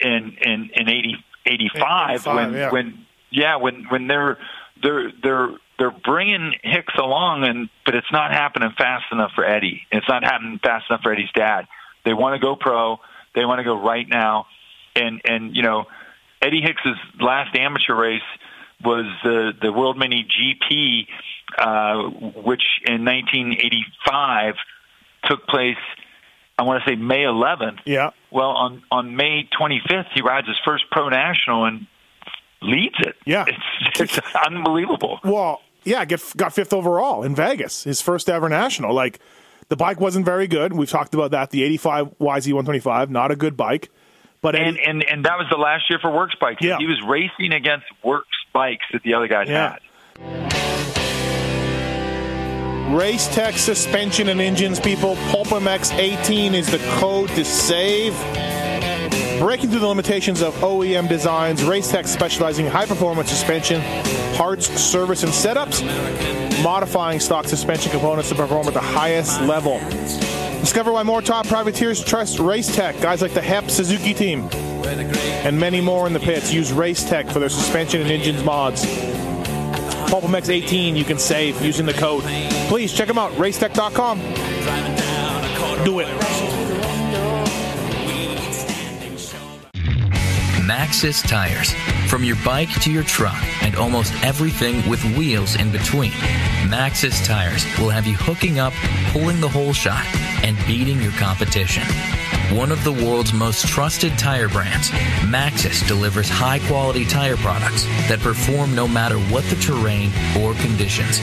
[0.00, 1.16] in in in 80,
[1.46, 2.70] 85, 85, when yeah.
[2.70, 4.38] when yeah when when they're
[4.82, 9.82] they're they're they're bringing Hicks along, and but it's not happening fast enough for Eddie.
[9.90, 11.66] It's not happening fast enough for Eddie's dad.
[12.04, 12.98] They want to go pro.
[13.34, 14.46] They want to go right now,
[14.94, 15.86] and and you know
[16.42, 18.22] Eddie Hicks's last amateur race
[18.84, 21.06] was the the World Mini GP,
[21.58, 22.08] uh,
[22.42, 24.54] which in 1985
[25.24, 25.76] took place.
[26.58, 27.78] I want to say May 11th.
[27.86, 28.10] Yeah.
[28.30, 31.86] Well, on on May 25th, he rides his first pro national and
[32.62, 33.16] leads it.
[33.24, 33.46] Yeah.
[33.48, 35.20] it's, it's unbelievable.
[35.24, 38.94] Well, yeah, get got fifth overall in Vegas, his first ever national.
[38.94, 39.20] Like
[39.68, 40.72] the bike wasn't very good.
[40.72, 41.50] We've talked about that.
[41.50, 43.90] The 85 YZ 125, not a good bike.
[44.42, 46.62] But And Eddie, and and that was the last year for works bikes.
[46.64, 46.78] Yeah.
[46.78, 49.72] He was racing against works bikes that the other guys Yeah.
[49.72, 49.80] had.
[52.94, 55.14] Race Tech suspension and engines, people.
[55.30, 58.14] PulpMX 18 is the code to save.
[59.38, 63.80] Breaking through the limitations of OEM designs, Race Tech specializing in high performance suspension,
[64.36, 65.82] parts, service, and setups,
[66.64, 69.80] modifying stock suspension components to perform at the highest level.
[70.60, 73.00] Discover why more top privateers trust Race Tech.
[73.00, 74.48] Guys like the HEP Suzuki team
[75.44, 78.84] and many more in the pits use Race Tech for their suspension and engines mods.
[80.10, 82.22] PulpMX 18 you can save using the code.
[82.68, 84.18] Please check them out, racetech.com.
[85.84, 86.08] Do it.
[90.70, 91.72] Maxxis tires.
[92.08, 96.10] From your bike to your truck and almost everything with wheels in between.
[96.68, 98.72] Maxxis tires will have you hooking up,
[99.12, 100.04] pulling the whole shot,
[100.42, 101.84] and beating your competition.
[102.56, 108.18] One of the world's most trusted tire brands, Maxxis delivers high quality tire products that
[108.18, 111.20] perform no matter what the terrain or conditions.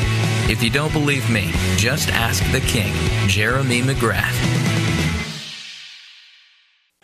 [0.49, 2.93] If you don't believe me, just ask the king,
[3.27, 4.34] Jeremy McGrath.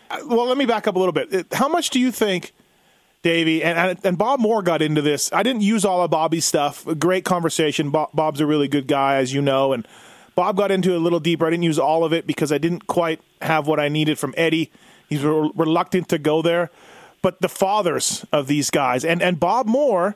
[0.09, 1.33] Uh, well, let me back up a little bit.
[1.33, 2.53] Uh, how much do you think,
[3.23, 5.33] Davey, and, and Bob Moore got into this?
[5.33, 6.85] I didn't use all of Bobby's stuff.
[6.97, 7.89] Great conversation.
[7.89, 9.85] Bob's a really good guy, as you know, and
[10.35, 11.45] Bob got into it a little deeper.
[11.45, 14.33] I didn't use all of it because I didn't quite have what I needed from
[14.35, 14.71] Eddie.
[15.07, 16.71] He's re- reluctant to go there.
[17.21, 20.15] But the fathers of these guys, and, and Bob Moore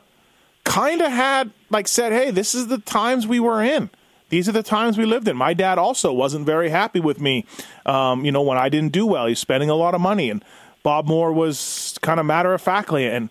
[0.64, 3.88] kind of had, like, said, hey, this is the times we were in.
[4.28, 5.36] These are the times we lived in.
[5.36, 7.46] My dad also wasn't very happy with me,
[7.86, 9.26] um, you know, when I didn't do well.
[9.26, 10.28] He's spending a lot of money.
[10.28, 10.44] And
[10.82, 13.06] Bob Moore was kind of matter of factly.
[13.06, 13.30] And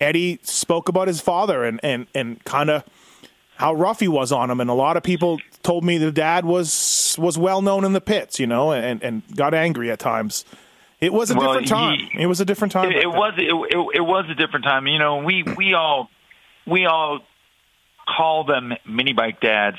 [0.00, 2.84] Eddie spoke about his father and, and, and kind of
[3.56, 4.60] how rough he was on him.
[4.60, 8.00] And a lot of people told me the dad was was well known in the
[8.00, 10.44] pits, you know, and, and got angry at times.
[11.00, 11.98] It was a well, different time.
[11.98, 12.90] He, it was a different time.
[12.90, 14.86] It, it was it, it, it, was a different time.
[14.86, 16.08] You know, we we all
[16.66, 17.20] we all
[18.16, 19.76] call them mini bike dads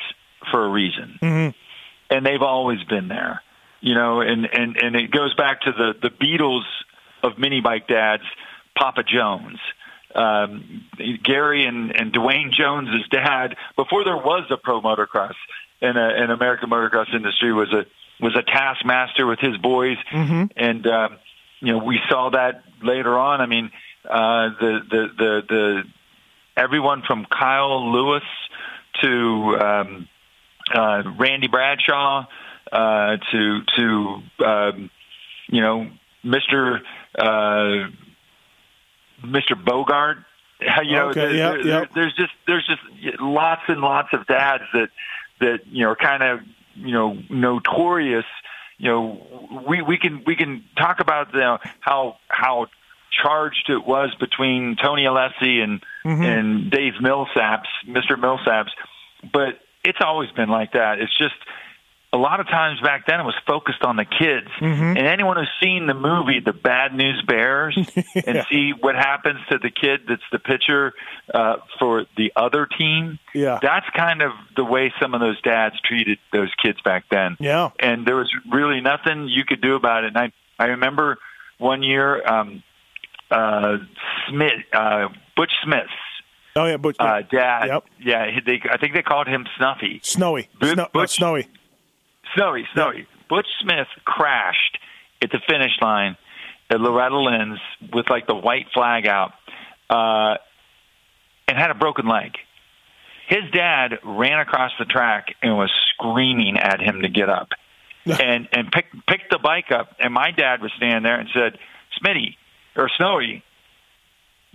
[0.51, 2.15] for a reason, mm-hmm.
[2.15, 3.41] and they've always been there.
[3.81, 6.63] You know, and and and it goes back to the the Beatles
[7.23, 8.23] of mini bike dads,
[8.77, 9.59] Papa Jones.
[10.15, 10.85] Um,
[11.23, 15.35] Gary and, and Dwayne Jones's dad, before there was a pro motocross
[15.81, 17.85] and, and American motocross industry, was a
[18.21, 20.45] was a taskmaster with his boys, mm-hmm.
[20.55, 21.17] and um,
[21.59, 23.41] you know we saw that later on.
[23.41, 23.71] I mean,
[24.09, 25.83] uh, the the the the
[26.55, 28.23] everyone from Kyle Lewis
[29.01, 30.07] to um,
[30.73, 32.25] uh, Randy Bradshaw
[32.71, 34.89] uh, to to um,
[35.49, 35.87] you know
[36.23, 36.81] Mr.
[37.17, 37.89] Uh,
[39.23, 39.61] Mr.
[39.63, 40.17] Bogart.
[40.83, 41.89] You know, okay, there, yep, there, yep.
[41.93, 44.89] there's just there's just lots and lots of dads that
[45.41, 46.39] that you know are kind of
[46.75, 48.25] you know notorious.
[48.77, 52.67] You know, we we can we can talk about you know, how how
[53.11, 56.23] charged it was between Tony Alessi and mm-hmm.
[56.23, 58.11] and Dave Millsaps, Mr.
[58.11, 58.71] Millsaps,
[59.31, 60.99] but it's always been like that.
[60.99, 61.35] It's just
[62.15, 64.47] a lot of times back then it was focused on the kids.
[64.61, 64.97] Mm-hmm.
[64.97, 67.77] And anyone who's seen the movie The Bad News Bears
[68.15, 68.21] yeah.
[68.25, 70.93] and see what happens to the kid that's the pitcher
[71.33, 73.59] uh, for the other team, yeah.
[73.61, 77.35] that's kind of the way some of those dads treated those kids back then.
[77.39, 77.71] Yeah.
[77.79, 80.15] And there was really nothing you could do about it.
[80.15, 81.17] And I, I remember
[81.57, 82.63] one year, um,
[83.29, 83.77] uh,
[84.29, 85.89] Smith, uh, Butch Smith,
[86.57, 86.95] Oh yeah, Butch.
[86.99, 87.65] uh, dad.
[87.67, 87.83] Yep.
[87.99, 89.99] Yeah, they, I think they called him Snuffy.
[90.03, 90.47] Snowy.
[90.57, 91.47] Butch- Sno- Butch- Snowy.
[92.35, 93.07] Snowy, Snowy.
[93.29, 94.77] Butch Smith crashed
[95.21, 96.17] at the finish line
[96.69, 97.59] at Loretta Lynn's
[97.93, 99.33] with like the white flag out,
[99.89, 100.35] uh,
[101.47, 102.31] and had a broken leg.
[103.27, 107.49] His dad ran across the track and was screaming at him to get up,
[108.05, 109.95] and and pick picked the bike up.
[109.99, 111.57] And my dad was standing there and said,
[111.99, 112.35] "Smitty
[112.75, 113.43] or Snowy,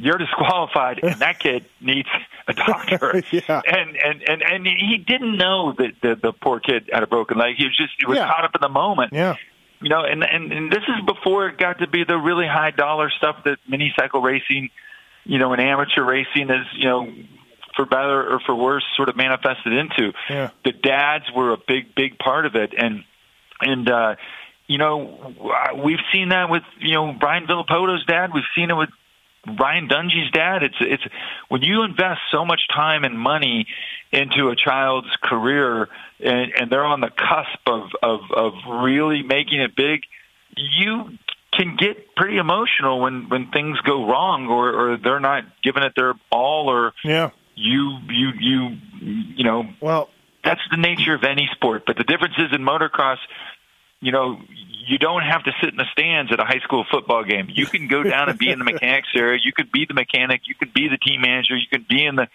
[0.00, 2.08] you're disqualified, and that kid needs
[2.48, 3.22] a doctor.
[3.30, 3.60] Yeah.
[3.66, 7.38] And and and and he didn't know that the, the poor kid had a broken
[7.38, 7.54] leg.
[7.56, 8.26] He was just he was Yeah.
[8.26, 9.12] caught up in the moment.
[9.12, 9.36] Yeah.
[9.82, 12.70] You know, and, and and this is before it got to be the really high
[12.70, 14.70] dollar stuff that mini cycle racing,
[15.24, 17.12] you know, and amateur racing is, you know,
[17.76, 20.12] for better or for worse, sort of manifested into.
[20.28, 20.50] Yeah.
[20.64, 23.04] The dads were a big, big part of it, and
[23.60, 24.16] and uh,
[24.66, 25.34] you know,
[25.82, 28.30] we've seen that with you know Brian Villopoto's dad.
[28.34, 28.90] We've seen it with
[29.46, 30.62] Ryan Dungey's dad.
[30.62, 31.02] It's it's
[31.48, 33.66] when you invest so much time and money
[34.12, 39.60] into a child's career, and, and they're on the cusp of, of of really making
[39.60, 40.02] it big.
[40.56, 41.16] You
[41.52, 45.92] can get pretty emotional when when things go wrong, or or they're not giving it
[45.96, 47.30] their all, or Yeah.
[47.54, 50.10] you you you you know Well,
[50.44, 51.84] that's the nature of any sport.
[51.86, 53.18] But the difference is in motocross,
[54.00, 54.40] you know,
[54.86, 57.48] you don't have to sit in the stands at a high school football game.
[57.50, 59.38] You can go down and be in the mechanics area.
[59.42, 60.42] You could be the mechanic.
[60.46, 61.56] You could be the team manager.
[61.56, 62.28] You could be in the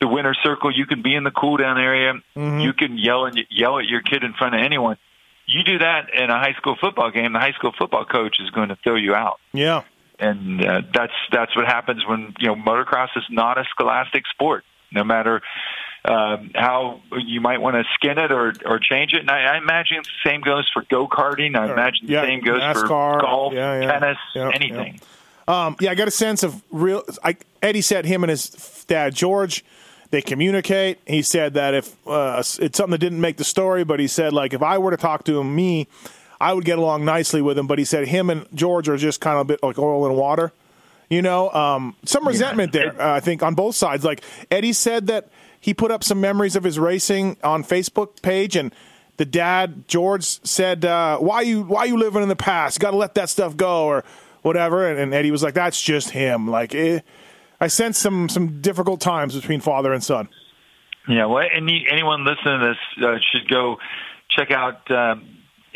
[0.00, 0.70] the winner's circle.
[0.70, 2.12] You can be in the cool down area.
[2.36, 2.60] Mm-hmm.
[2.60, 4.98] You can yell and yell at your kid in front of anyone.
[5.46, 8.50] You do that in a high school football game, the high school football coach is
[8.50, 9.38] going to throw you out.
[9.52, 9.84] Yeah.
[10.18, 14.64] And uh, that's that's what happens when you know motocross is not a scholastic sport.
[14.92, 15.42] No matter
[16.06, 19.20] um, how you might want to skin it or or change it.
[19.20, 21.56] And I, I imagine the same goes for go karting.
[21.56, 25.00] I imagine Yeah, the same goes NASCAR, for golf, yeah, yeah, tennis, yeah, anything.
[25.48, 27.02] Um, yeah, I got a sense of real.
[27.22, 29.64] I, Eddie said him and his dad George,
[30.10, 30.98] they communicate.
[31.06, 34.32] He said that if uh, it's something that didn't make the story, but he said
[34.32, 35.88] like if I were to talk to him, me,
[36.40, 37.66] I would get along nicely with him.
[37.66, 40.16] But he said him and George are just kind of a bit like oil and
[40.16, 40.52] water.
[41.08, 43.00] You know, um, some resentment there.
[43.00, 44.04] Uh, I think on both sides.
[44.04, 45.28] Like Eddie said that
[45.66, 48.72] he put up some memories of his racing on Facebook page and.
[49.18, 52.76] The dad George said, uh, "Why you why you living in the past?
[52.76, 54.04] You Got to let that stuff go, or
[54.42, 57.00] whatever." And, and Eddie was like, "That's just him." Like, eh,
[57.58, 60.28] I sense some some difficult times between father and son.
[61.08, 63.78] Yeah, well, any, anyone listening to this uh, should go
[64.28, 65.26] check out um,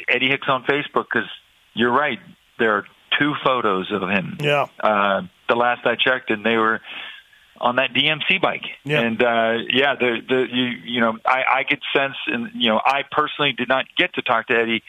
[0.07, 1.31] Eddie Hicks on Facebook because
[1.73, 2.19] you're right.
[2.59, 2.85] There are
[3.19, 4.37] two photos of him.
[4.39, 4.67] Yeah.
[4.79, 6.83] Uh, the last I checked, and they were
[7.61, 8.65] on that DMC bike.
[8.85, 9.01] Yeah.
[9.01, 12.81] And uh, yeah, the the you you know I I could sense, and you know
[12.85, 14.83] I personally did not get to talk to Eddie.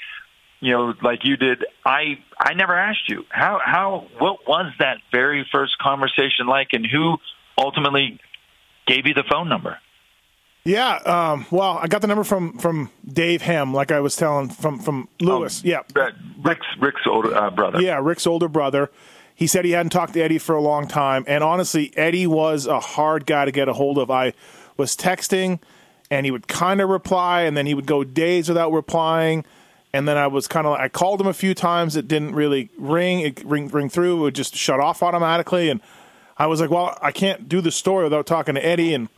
[0.61, 1.65] You know, like you did.
[1.85, 6.85] I I never asked you how how what was that very first conversation like, and
[6.85, 7.17] who
[7.57, 8.19] ultimately
[8.87, 9.77] gave you the phone number.
[10.63, 14.49] Yeah, um, well, I got the number from from Dave Hem, like I was telling
[14.49, 15.63] from from Lewis.
[15.63, 16.11] yeah, Uh,
[16.43, 17.81] Rick's Rick's older uh, brother.
[17.81, 18.91] yeah, Rick's older brother.
[19.41, 22.67] He said he hadn't talked to Eddie for a long time, and honestly, Eddie was
[22.67, 24.11] a hard guy to get a hold of.
[24.11, 24.33] I
[24.77, 25.57] was texting,
[26.11, 29.43] and he would kind of reply, and then he would go days without replying,
[29.93, 31.95] and then I was kind of like, I called him a few times.
[31.95, 34.17] It didn't really ring, it ring ring through.
[34.17, 35.81] It would just shut off automatically, and
[36.37, 39.09] I was like, well, I can't do the story without talking to Eddie, and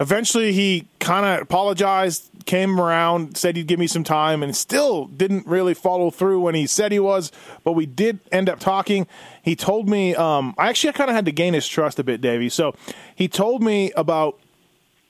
[0.00, 5.06] eventually he kind of apologized, came around, said he'd give me some time, and still
[5.06, 7.30] didn't really follow through when he said he was.
[7.62, 9.06] But we did end up talking.
[9.42, 12.20] He told me, um, I actually kind of had to gain his trust a bit,
[12.20, 12.48] Davey.
[12.48, 12.74] So
[13.14, 14.40] he told me about,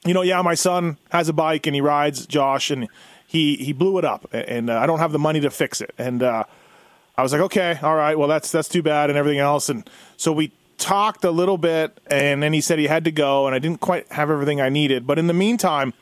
[0.04, 2.88] you know, yeah, my son has a bike and he rides Josh, and
[3.26, 5.94] he he blew it up, and uh, I don't have the money to fix it,
[5.96, 6.22] and.
[6.22, 6.44] uh
[7.18, 9.68] I was like, okay, all right, well that's that's too bad and everything else.
[9.68, 13.46] And so we talked a little bit, and then he said he had to go,
[13.46, 15.06] and I didn't quite have everything I needed.
[15.06, 15.94] But in the meantime,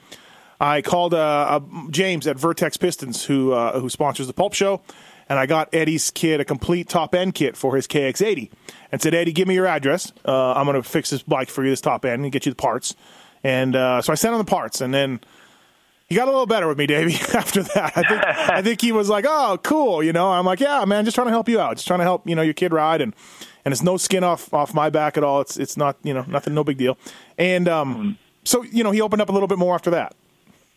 [0.61, 1.61] I called uh, uh,
[1.91, 4.81] James at Vertex Pistons, who uh, who sponsors the Pulp Show,
[5.29, 8.51] and I got Eddie's kid a complete top end kit for his KX80,
[8.91, 10.12] and said, Eddie, give me your address.
[10.25, 12.53] Uh, I'm going to fix this bike for you, this top end, and get you
[12.53, 12.95] the parts.
[13.45, 15.21] And uh, so I sent him the parts, and then
[16.09, 17.14] he got a little better with me, Davey.
[17.37, 20.31] After that, I think I think he was like, "Oh, cool," you know.
[20.31, 22.35] I'm like, "Yeah, man, just trying to help you out, just trying to help you
[22.35, 23.14] know your kid ride, and
[23.64, 25.40] and it's no skin off off my back at all.
[25.40, 26.97] It's it's not you know nothing, no big deal."
[27.37, 30.14] And um, so you know he opened up a little bit more after that.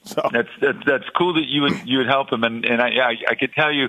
[0.04, 2.88] So That's that's, that's cool that you would you would help him, and and I
[2.90, 3.88] I, I could tell you,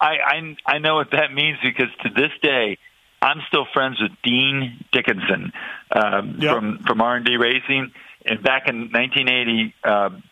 [0.00, 2.78] I, I I know what that means because to this day.
[3.22, 5.50] I'm still friends with Dean Dickinson
[5.90, 6.54] um, Yep.
[6.54, 7.90] from from R and D Racing,
[8.26, 10.22] and back in 1980, um,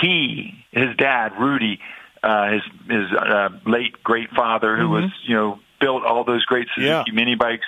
[0.00, 1.78] he, his dad, Rudy,
[2.22, 6.66] uh, his his uh, late great father, who was you know built all those great
[6.74, 7.08] Suzuki Mm-hmm.
[7.08, 7.14] Yeah.
[7.24, 7.66] mini bikes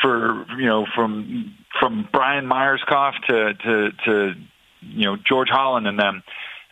[0.00, 4.34] for you know from from Brian Myerscough to to to
[4.82, 6.22] you know George Holland and them.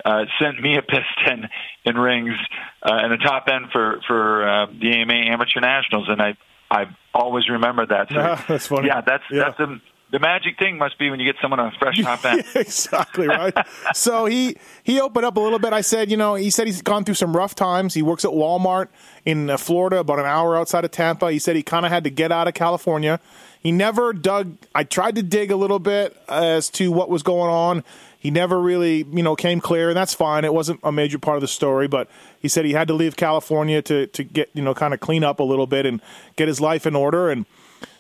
[0.05, 1.49] Uh, sent me a piston
[1.85, 2.35] and rings
[2.83, 6.37] uh, and a top end for for uh, the AMA Amateur Nationals, and I
[6.69, 8.09] I always remember that.
[8.11, 8.89] So, Ah, that's funny.
[8.89, 9.45] Yeah, that's Yeah.
[9.57, 9.81] that's a,
[10.13, 12.45] the magic thing must be when you get someone on a fresh top end.
[12.55, 13.55] exactly right.
[13.95, 15.73] so he he opened up a little bit.
[15.73, 17.95] I said, you know, he said he's gone through some rough times.
[17.95, 18.89] He works at Walmart
[19.25, 21.33] in uh, Florida, about an hour outside of Tampa.
[21.33, 23.21] He said he kind of had to get out of California.
[23.63, 24.59] He never dug.
[24.75, 27.83] I tried to dig a little bit as to what was going on.
[28.19, 30.45] He never really, you know, came clear, and that's fine.
[30.45, 33.17] It wasn't a major part of the story, but he said he had to leave
[33.17, 36.03] California to to get, you know, kind of clean up a little bit and
[36.37, 37.47] get his life in order and.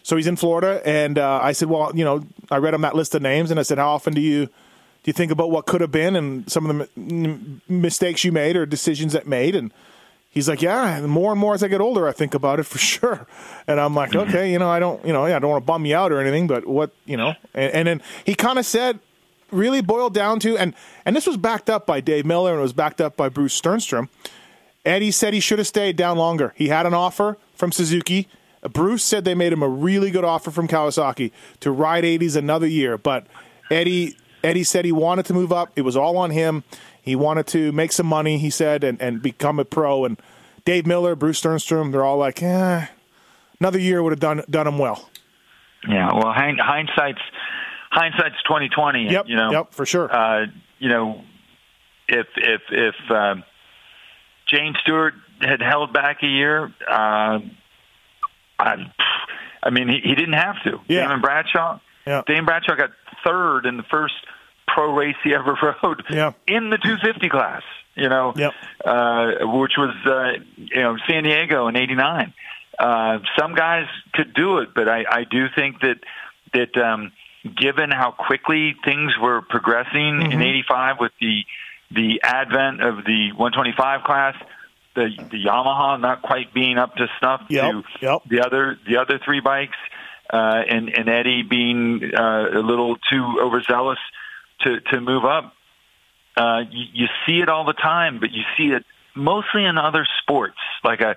[0.03, 2.95] So he's in Florida, and uh, I said, "Well, you know, I read him that
[2.97, 5.67] list of names, and I said, how often do you do you think about what
[5.67, 9.55] could have been and some of the m- mistakes you made or decisions that made?"
[9.55, 9.73] And
[10.31, 12.79] he's like, "Yeah, more and more as I get older, I think about it for
[12.93, 13.27] sure."
[13.67, 15.67] And I'm like, "Okay, you know, I don't, you know, yeah, I don't want to
[15.67, 18.67] bum you out or anything, but what, you know?" And, and then he kind of
[18.67, 18.99] said,
[19.53, 20.75] really boiled down to, and
[21.07, 23.61] and this was backed up by Dave Miller and it was backed up by Bruce
[23.61, 24.09] Stjernstrom.
[24.85, 26.55] Eddie said he should have stayed down longer.
[26.57, 28.27] He had an offer from Suzuki.
[28.71, 32.67] Bruce said they made him a really good offer from Kawasaki to ride 80s another
[32.67, 33.27] year, but
[33.71, 35.71] Eddie Eddie said he wanted to move up.
[35.77, 36.65] It was all on him.
[37.01, 40.05] He wanted to make some money, he said, and, and become a pro.
[40.05, 40.21] And
[40.65, 42.87] Dave Miller, Bruce Stjernstrom, they're all like, eh,
[43.61, 45.09] another year would have done done him well.
[45.89, 47.21] Yeah, well, hind- hindsight's
[47.91, 49.09] hindsight's twenty twenty.
[49.11, 50.13] Yep, you know, yep, for sure.
[50.15, 50.47] Uh,
[50.79, 51.23] you know,
[52.09, 53.43] if if if um,
[54.47, 57.41] James Stewart had held back a year, uh,
[58.63, 58.77] I,
[59.63, 60.81] I mean, he, he didn't have to.
[60.89, 61.03] Yeah.
[61.03, 61.81] Damon Bradshaw.
[62.07, 62.23] Yeah.
[62.27, 62.91] Bradshaw got
[63.25, 64.15] third in the first
[64.67, 66.33] pro race he ever rode Yeah.
[66.47, 67.63] in the 250 class.
[67.95, 68.53] You know, Yep.
[68.87, 72.33] uh, which was uh, you know San Diego in '89.
[72.79, 73.85] Uh, some guys
[74.15, 75.99] could do it, but I, I do think that
[76.55, 77.13] that um,
[77.55, 80.33] given how quickly things were progressing Mm-hmm.
[80.33, 81.45] in '85 with the
[81.91, 84.35] the advent of the 125 class,
[84.95, 88.23] the the Yamaha not quite being up to snuff Yep, to yep.
[88.29, 89.77] the other the other three bikes,
[90.33, 90.37] uh,
[90.69, 93.99] and and Eddie being uh, a little too overzealous
[94.61, 95.55] to to move up.
[96.37, 98.85] Uh, you, you see it all the time, but you see it
[99.15, 100.57] mostly in other sports.
[100.83, 101.17] Like a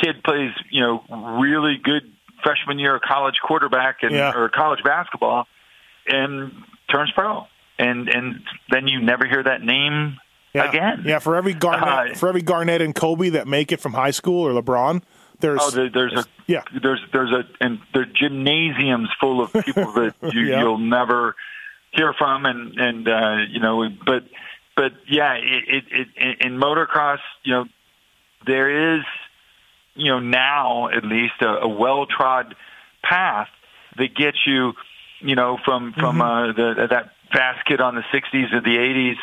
[0.00, 1.04] kid plays, you know,
[1.40, 2.02] really good
[2.44, 4.32] freshman year college quarterback and Yeah.
[4.34, 5.46] or college basketball,
[6.06, 6.52] and
[6.90, 7.46] turns pro,
[7.78, 10.18] and and then you never hear that name
[10.54, 10.68] yeah.
[10.68, 11.02] again.
[11.06, 14.10] Yeah, for every Garnett, Uh, for every Garnett and Kobe that make it from high
[14.10, 15.02] school or LeBron,
[15.40, 16.62] there's Oh, there, there's a yeah.
[16.82, 20.60] there's there's a and there gymnasiums full of people that you, Yeah.
[20.60, 21.34] you'll never
[21.92, 24.24] hear from, and and uh, you know, but
[24.76, 27.64] but yeah, it, it, it in motocross, you know,
[28.46, 29.02] there is
[29.94, 32.54] you know now at least a, a well trod
[33.02, 33.48] path
[33.98, 34.72] that gets you,
[35.20, 39.16] you know, from from uh, the that fast kid on the '60s or the '80s,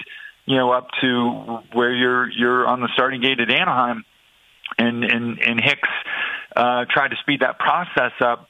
[0.49, 4.03] you know, up to where you're you're on the starting gate at Anaheim
[4.79, 5.87] and and and Hicks
[6.55, 8.47] uh, tried to speed that process up.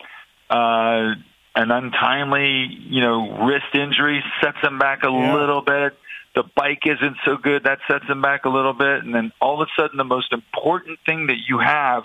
[0.50, 1.16] Uh,
[1.56, 5.34] an untimely, you know, wrist injury sets him back a Yeah.
[5.36, 5.98] little bit.
[6.36, 9.62] The bike isn't so good that sets him back a little bit, and then all
[9.62, 12.04] of a sudden, the most important thing that you have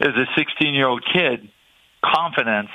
[0.00, 1.48] as a 16 year old kid,
[2.04, 2.70] confidence.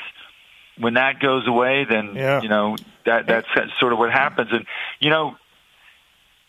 [0.79, 2.39] When that goes away, then Yeah.
[2.41, 3.47] you know that that's
[3.81, 4.49] sort of what happens.
[4.53, 4.65] And
[4.99, 5.35] you know,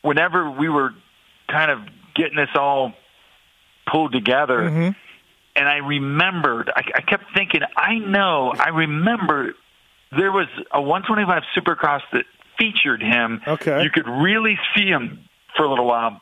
[0.09, 0.91] whenever we were
[1.51, 1.81] kind of
[2.15, 2.93] getting this all
[3.91, 4.91] pulled together, Mm-hmm.
[5.57, 9.55] and I remembered, I, I kept thinking, I know, I remember
[10.17, 12.25] there was a 125 Supercross that
[12.59, 13.41] featured him.
[13.47, 13.83] Okay.
[13.83, 15.21] You could really see him
[15.57, 16.21] for a little while.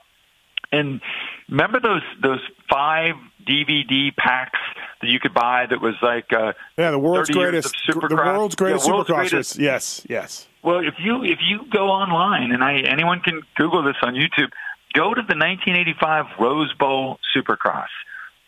[0.73, 1.01] And
[1.49, 3.15] remember those those five
[3.49, 4.59] DVD packs
[5.01, 8.37] that you could buy that was like uh, yeah, the world's greatest, of the Supercross.
[8.37, 9.31] world's greatest Yeah, world's supercross.
[9.31, 9.59] greatest.
[9.61, 10.49] Yes, yes.
[10.67, 14.51] Well, if you if you go online and I anyone can Google this on YouTube,
[14.93, 17.87] go to the 1985 Rose Bowl Supercross.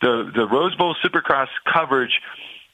[0.01, 2.11] The the Rose Bowl Supercross coverage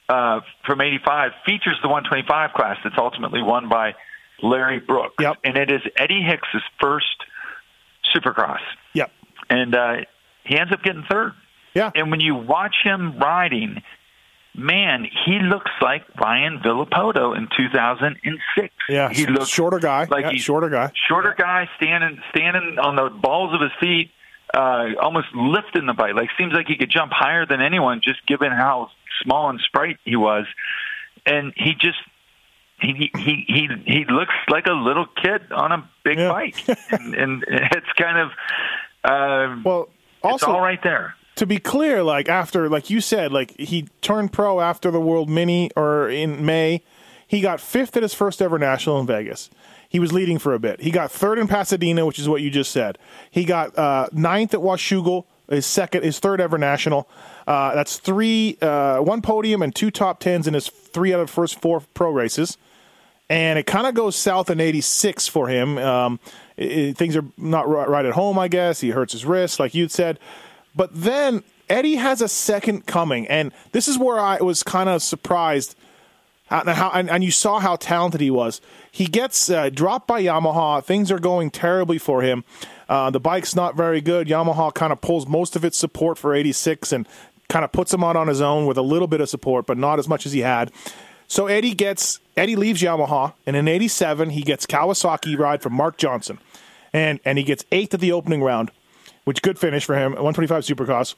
[0.10, 3.94] uh, from '85 features the 125 class that's ultimately won by
[4.42, 5.38] Larry Brooks, Yep.
[5.44, 7.06] and it is Eddie Hicks's first
[8.16, 8.60] Supercross,
[8.94, 9.12] Yep.
[9.50, 9.94] and uh,
[10.44, 11.34] he ends up getting third.
[11.74, 11.92] Yeah.
[11.94, 13.82] And when you watch him riding,
[14.58, 18.74] man, he looks like Ryan Villopoto in 2006.
[18.90, 19.10] Yeah.
[19.12, 20.08] he looks shorter guy.
[20.10, 20.92] like Yeah, he's shorter guy.
[21.08, 24.12] shorter guy standing standing on the balls of his feet,
[24.54, 26.14] uh, almost lifting the bike.
[26.16, 28.90] Like seems like he could jump higher than anyone, just given how
[29.24, 30.46] small and sprite he was.
[31.26, 31.98] And he just
[32.80, 36.30] he he he he looks like a little kid on a big Yeah.
[36.30, 38.30] bike, and, and it's kind of
[39.04, 39.90] uh, Well,
[40.24, 41.16] it's also all right there.
[41.36, 45.30] To be clear, like after, like you said, like he turned pro after the World
[45.30, 46.82] Mini or in May.
[47.28, 49.50] He got fifth at his first ever national in Vegas.
[49.90, 50.82] He was leading for a bit.
[50.82, 52.98] He got third in Pasadena, which is what you just said.
[53.32, 57.08] He got uh, ninth at Washougal, his second, his third ever national.
[57.48, 61.28] Uh, that's three, uh, one podium and two top tens in his three out of
[61.28, 62.58] the first four pro races
[63.28, 65.80] and it kind of goes south in 86 for him.
[65.80, 66.20] Um,
[66.58, 68.82] it- it- things are not ri- right at home, I guess.
[68.82, 70.20] He hurts his wrist, like you'd said.
[70.76, 75.02] But then Eddie has a second coming, and this is where I was kind of
[75.02, 75.76] surprised.
[76.52, 78.62] And how, and, and you saw how talented he was.
[78.92, 80.84] He gets uh, dropped by Yamaha.
[80.84, 82.44] Things are going terribly for him.
[82.88, 84.28] Uh, the bike's not very good.
[84.28, 87.08] Yamaha kind of pulls most of its support for 86 and
[87.50, 89.78] kind of puts him out on his own with a little bit of support, but
[89.78, 90.72] not as much as he had.
[91.28, 95.98] So Eddie gets Eddie leaves Yamaha, and in '87 he gets Kawasaki ride from Mark
[95.98, 96.40] Johnson,
[96.94, 98.72] and and he gets eighth at the opening round,
[99.26, 100.14] which good finish for him.
[100.14, 101.16] 125 Supercross.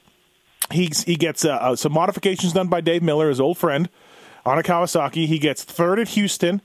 [0.72, 3.88] He he gets uh, uh, some modifications done by Dave Miller, his old friend,
[4.44, 5.26] on a Kawasaki.
[5.26, 6.60] He gets third at Houston.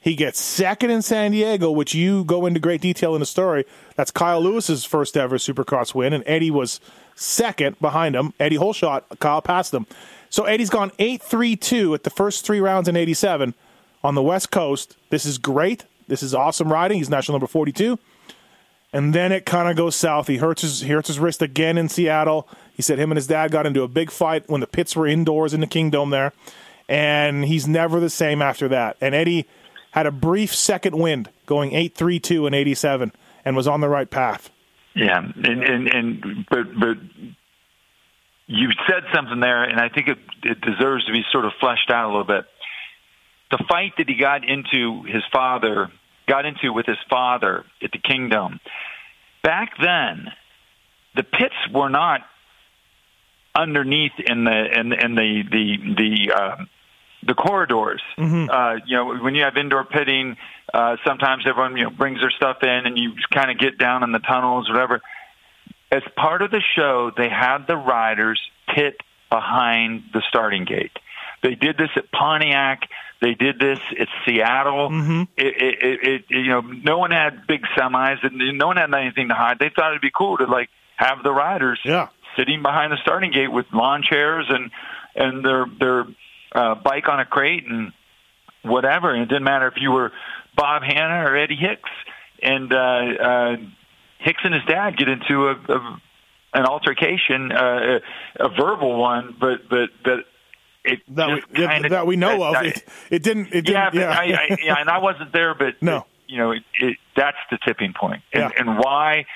[0.00, 3.64] He gets second in San Diego, which you go into great detail in the story.
[3.96, 6.80] That's Kyle Lewis's first ever Supercross win, and Eddie was
[7.16, 8.32] second behind him.
[8.38, 9.86] Eddie holeshot, Kyle passed him.
[10.30, 13.54] So Eddie's gone 8 3 2 at the first three rounds in 87
[14.04, 14.96] on the West Coast.
[15.10, 15.84] This is great.
[16.06, 16.98] This is awesome riding.
[16.98, 17.98] He's national number 42.
[18.92, 20.28] And then it kind of goes south.
[20.28, 22.48] He hurts his he hurts his wrist again in Seattle.
[22.72, 25.06] He said him and his dad got into a big fight when the pits were
[25.06, 26.32] indoors in the Kingdom there,
[26.88, 28.96] and he's never the same after that.
[29.00, 29.46] And Eddie
[29.90, 33.12] had a brief second wind going 832 and 87
[33.44, 34.50] and was on the right path.
[34.94, 36.96] Yeah, and and, and but but
[38.46, 41.90] you said something there, and I think it, it deserves to be sort of fleshed
[41.90, 42.46] out a little bit.
[43.50, 45.90] The fight that he got into his father
[46.28, 48.60] got into with his father at the Kingdom.
[49.42, 50.30] Back then,
[51.16, 52.20] the pits were not
[53.54, 56.64] underneath in the in, in the the the uh,
[57.26, 58.02] the corridors.
[58.16, 58.50] Mm-hmm.
[58.50, 60.36] Uh, you know, when you have indoor pitting,
[60.72, 64.02] uh, sometimes everyone you know brings their stuff in, and you kind of get down
[64.04, 65.00] in the tunnels, whatever.
[65.90, 68.40] As part of the show, they had the riders
[68.74, 69.00] pit
[69.30, 70.92] behind the starting gate.
[71.42, 72.88] They did this at Pontiac.
[73.20, 74.90] They did this at Seattle.
[74.90, 75.22] Mm-hmm.
[75.36, 78.94] It, it, it, it, you know, no one had big semis, and no one had
[78.94, 79.58] anything to hide.
[79.58, 82.08] They thought it'd be cool to like have the riders Yeah.
[82.36, 84.70] sitting behind the starting gate with lawn chairs and
[85.16, 86.04] and their their
[86.54, 87.92] uh, bike on a crate and
[88.62, 89.12] whatever.
[89.12, 90.12] And it didn't matter if you were
[90.56, 91.90] Bob Hannah or Eddie Hicks.
[92.40, 93.56] And uh, uh,
[94.20, 96.00] Hicks and his dad get into a, a
[96.54, 97.98] an altercation, uh,
[98.40, 100.18] a verbal one, but but but
[100.92, 102.66] it That we, kinda, that we know that- of.
[102.66, 103.46] It, it didn't.
[103.48, 103.94] It didn't.
[103.94, 104.10] yeah, yeah.
[104.10, 105.98] I, I, yeah, and I wasn't there, but No.
[106.00, 108.60] but, you know, it, it, that's the tipping point, and, Yeah.
[108.60, 109.26] and why?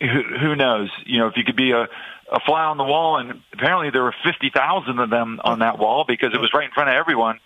[0.00, 0.90] Who, who knows?
[1.06, 1.86] You know, if you could be a
[2.32, 5.78] a fly on the wall, and apparently there were fifty thousand of them on that
[5.78, 7.38] wall because it was right in front of everyone.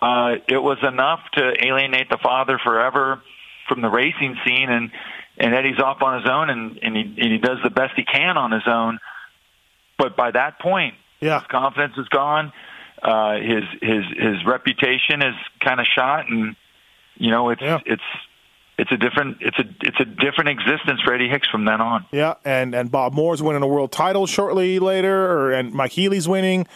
[0.00, 3.22] Uh, it was enough to alienate the father forever
[3.68, 4.90] from the racing scene, and
[5.38, 8.04] and Eddie's off on his own, and and he and he does the best he
[8.04, 8.98] can on his own.
[9.98, 11.40] But by that point, yeah.
[11.40, 12.52] his confidence is gone.
[13.02, 16.54] Uh, his his his reputation is kind of shot, and
[17.16, 17.78] you know it's Yeah.
[17.86, 18.02] it's
[18.78, 22.04] it's a different it's a it's a different existence for Eddie Hicks from then on.
[22.12, 26.28] Yeah, and and Bob Moore's winning a world title shortly later, or and Mike Healey's
[26.28, 26.66] winning.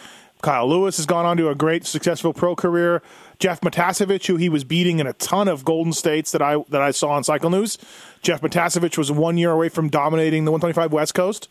[0.41, 3.01] Kyle Lewis has gone on to a great, successful pro career.
[3.39, 6.81] Jeff Matiasevich, who he was beating in a ton of Golden States that I that
[6.81, 7.77] I saw on Cycle News.
[8.21, 11.47] Jeff Matiasevich was one year away from dominating the 125 West Coast,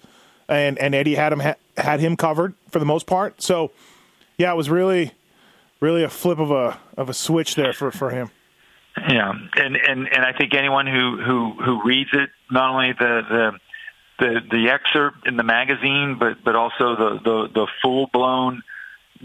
[0.49, 3.43] and and Eddie had him ha- had him covered for the most part.
[3.43, 3.71] So,
[4.39, 5.13] yeah, it was really,
[5.81, 8.31] really a flip of a of a switch there for for him.
[9.09, 13.23] Yeah, and and and I think anyone who who who reads it, not only the
[13.29, 13.59] the
[14.19, 18.63] the, the excerpt in the magazine, but but also the the, the full blown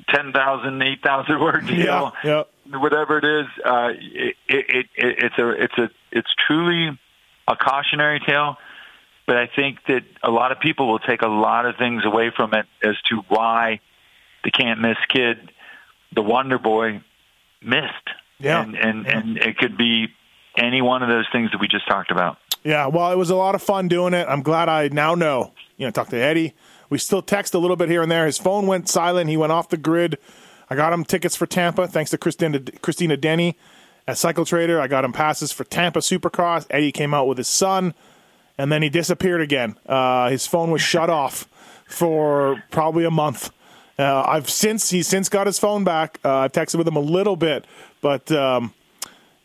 [0.07, 1.77] 10,000, 8,000 word deal.
[1.77, 2.77] Yeah, yeah.
[2.77, 6.97] whatever it is, uh, it, it, it, it's a it's a it's truly
[7.47, 8.57] a cautionary tale.
[9.29, 12.31] But I think that a lot of people will take a lot of things away
[12.35, 13.79] from it as to why
[14.43, 15.51] the can't miss kid,
[16.11, 17.03] the Wonder Boy,
[17.61, 18.09] missed.
[18.39, 18.63] Yeah.
[18.63, 20.07] and and, and it could be
[20.57, 22.39] any one of those things that we just talked about.
[22.63, 24.25] Yeah, well, it was a lot of fun doing it.
[24.27, 25.53] I'm glad I now know.
[25.77, 26.55] You know, talk to Eddie.
[26.89, 28.25] We still text a little bit here and there.
[28.25, 29.29] His phone went silent.
[29.29, 30.17] He went off the grid.
[30.71, 33.59] I got him tickets for Tampa, thanks to Christina, Christina Denny
[34.07, 34.81] at Cycle Trader.
[34.81, 36.65] I got him passes for Tampa Supercross.
[36.71, 37.93] Eddie came out with his son,
[38.59, 39.77] and then he disappeared again.
[39.87, 41.47] Uh, his phone was shut off
[41.87, 43.51] for probably a month.
[43.97, 46.19] Uh, I've since he's since got his phone back.
[46.25, 47.65] Uh, I've texted with him a little bit,
[48.01, 48.73] but um,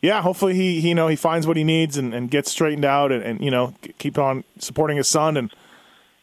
[0.01, 2.83] yeah, hopefully he, he you know he finds what he needs and, and gets straightened
[2.83, 5.53] out and, and you know keep on supporting his son and,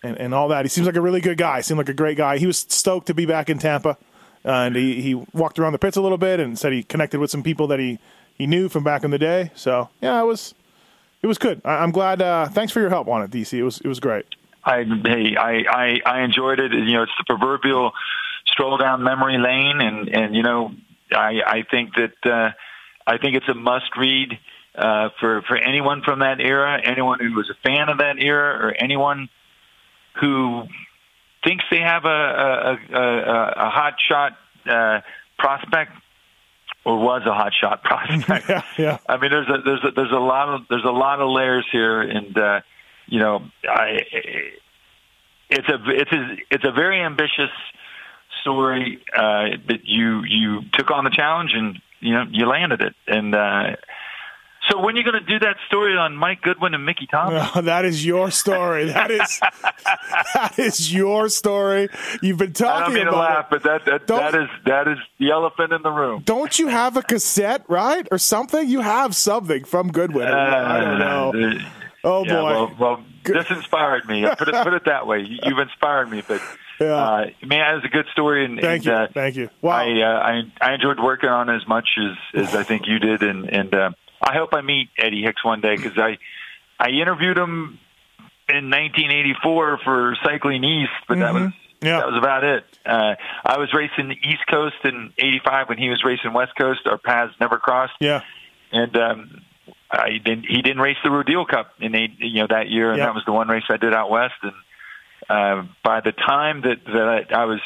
[0.03, 0.67] and and all that.
[0.67, 1.63] He seems like a really good guy.
[1.63, 2.37] Seemed like a great guy.
[2.37, 3.97] He was stoked to be back in Tampa,
[4.45, 7.21] uh, and he, he walked around the pits a little bit and said he connected
[7.21, 7.99] with some people that he,
[8.37, 9.51] he knew from back in the day.
[9.55, 10.55] So yeah, it was
[11.23, 11.61] it was good.
[11.65, 12.21] I, I'm glad.
[12.21, 13.53] Uh, thanks for your help on it, DC.
[13.53, 14.27] It was it was great.
[14.65, 16.73] I hey, I, I I enjoyed it.
[16.73, 17.93] You know, it's the proverbial
[18.47, 20.73] stroll down memory lane, and and you know,
[21.13, 22.51] I I think that uh,
[23.07, 24.39] I think it's a must read
[24.75, 28.67] uh, for for anyone from that era, anyone who was a fan of that era,
[28.67, 29.29] or anyone
[30.21, 30.65] who
[31.45, 34.33] thinks they have a, a, a, a hot shot
[34.71, 35.01] uh,
[35.39, 35.93] prospect
[36.85, 38.49] or was a hot shot prospect.
[38.49, 38.99] Yeah, yeah.
[39.09, 41.67] I mean, there's a there's a, there's a lot of there's a lot of layers
[41.71, 42.61] here, and uh,
[43.07, 43.99] you know, I
[45.51, 47.51] it's a it's a it's a very ambitious
[48.41, 52.95] story uh, that you you took on the challenge and you know you landed it.
[53.07, 53.77] And uh,
[54.69, 57.51] so, when are you going to do that story on Mike Goodwin and Mickey Thompson?
[57.55, 58.87] Oh, that is your story.
[58.87, 59.41] That is
[60.35, 61.89] that is your story.
[62.23, 63.51] You've been I talking don't mean to laugh, it.
[63.51, 66.23] but that that, Don't- that is that is the elephant in the room.
[66.25, 68.69] Don't you have a cassette, right, or something?
[68.69, 70.29] You have something from Goodwin.
[70.29, 71.33] I don't know.
[71.59, 71.69] Uh,
[72.05, 72.43] Oh yeah, boy.
[72.51, 74.27] well, well, this inspired me.
[74.37, 75.21] Put it put it that way.
[75.21, 76.43] You- You've inspired me, but
[76.81, 76.95] Yeah.
[76.97, 78.45] uh, man, it was a good story.
[78.45, 78.93] And, Thank and, you.
[78.93, 79.51] Uh, Thank you.
[79.61, 79.77] Wow.
[79.77, 82.99] I, uh, I I enjoyed working on it as much as as I think you
[82.99, 83.91] did, and and uh,
[84.23, 86.19] I hope I meet Eddie Hicks one day because I
[86.79, 87.79] I interviewed him
[88.49, 91.99] in 1984 for Cycling East, but that was Yeah.
[91.99, 92.65] That was about it.
[92.87, 93.15] Uh,
[93.45, 96.81] I was racing the East Coast in '85 when he was racing West Coast.
[96.87, 97.95] Our paths never crossed.
[98.01, 98.23] Yeah.
[98.73, 99.43] And um,
[99.91, 100.47] I didn't.
[100.49, 103.07] He didn't race the Rodeo Cup in eight, you know that year, and Yeah.
[103.07, 104.35] that was the one race I did out west.
[104.43, 104.53] And
[105.29, 107.61] uh, by the time that that I, I was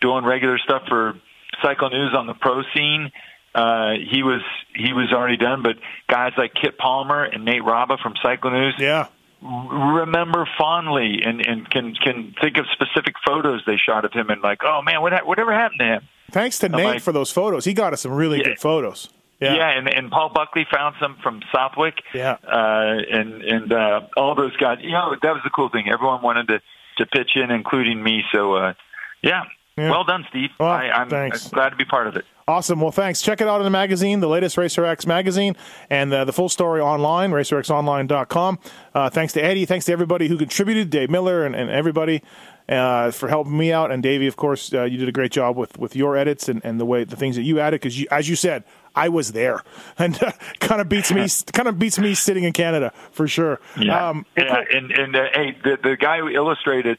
[0.00, 1.14] doing regular stuff for
[1.62, 3.12] Cycle News on the pro scene,
[3.54, 4.42] uh, he was
[4.74, 5.62] he was already done.
[5.62, 5.76] But
[6.08, 9.06] guys like Kit Palmer and Nate Raba from Cycle News Yeah.
[9.42, 14.42] remember fondly and, and can can think of specific photos they shot of him and
[14.42, 16.08] like, oh man, what whatever happened to him?
[16.30, 17.64] Thanks to Nate like- for those photos.
[17.64, 18.44] He got us some really Yeah.
[18.44, 19.08] good photos.
[19.40, 19.70] Yeah, Yeah.
[19.78, 21.96] and, and Paul Buckley found some from Southwick.
[22.14, 22.36] Yeah.
[22.46, 24.78] uh, and and uh, all those guys.
[24.82, 25.88] You know, that was the cool thing.
[25.92, 26.60] Everyone wanted to
[26.98, 28.22] to pitch in, including me.
[28.32, 28.74] So uh,
[29.22, 29.42] yeah.
[29.76, 29.90] Yeah.
[29.90, 30.50] well done, Steve.
[30.60, 31.46] Well, I, I'm, thanks.
[31.46, 32.26] I'm glad to be part of it.
[32.48, 32.80] Awesome.
[32.80, 33.22] Well, thanks.
[33.22, 35.56] Check it out in the magazine, the latest Racer X magazine,
[35.88, 38.58] and uh, the full story online, racerxonline.com.
[38.94, 39.64] Uh, thanks to Eddie.
[39.64, 42.22] Thanks to everybody who contributed, Dave Miller and, and everybody
[42.68, 43.90] uh, for helping me out.
[43.90, 46.60] And Davey, of course, uh, you did a great job with, with your edits and,
[46.64, 48.64] and the way the things that you added because, as you said,
[48.94, 49.62] I was there,
[49.98, 51.26] and uh, kind of beats me.
[51.52, 53.60] kind of beats me sitting in Canada for sure.
[53.76, 56.98] Um, yeah, and and uh, hey, the the guy who illustrated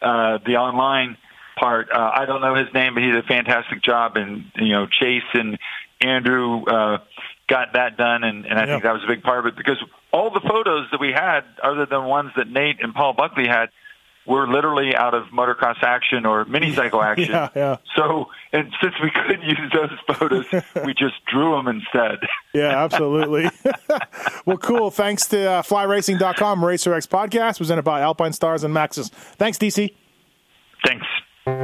[0.00, 1.16] uh, the online
[1.58, 4.16] part, uh, I don't know his name, but he did a fantastic job.
[4.16, 5.58] And you know, Chase and
[6.00, 6.98] Andrew uh,
[7.48, 8.66] got that done, and, and I Yeah.
[8.72, 9.76] think that was a big part of it because
[10.12, 13.68] all the photos that we had, other than ones that Nate and Paul Buckley had.
[14.24, 17.30] Were literally out of motocross action or mini cycle action.
[17.32, 17.76] Yeah, yeah.
[17.96, 20.46] So, and since we couldn't use those photos,
[20.86, 22.20] we just drew them instead.
[22.54, 23.50] Yeah, absolutely.
[24.46, 24.92] well, cool.
[24.92, 29.10] Thanks to uh, flyracing.com, Racer X podcast, presented by Alpinestars and Maxxis.
[29.10, 29.92] Thanks, DC.
[30.86, 31.06] Thanks.
[31.44, 31.58] Thanks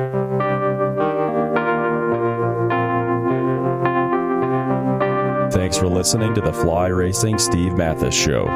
[5.78, 8.46] for listening to the Fly Racing Steve Matthes Show.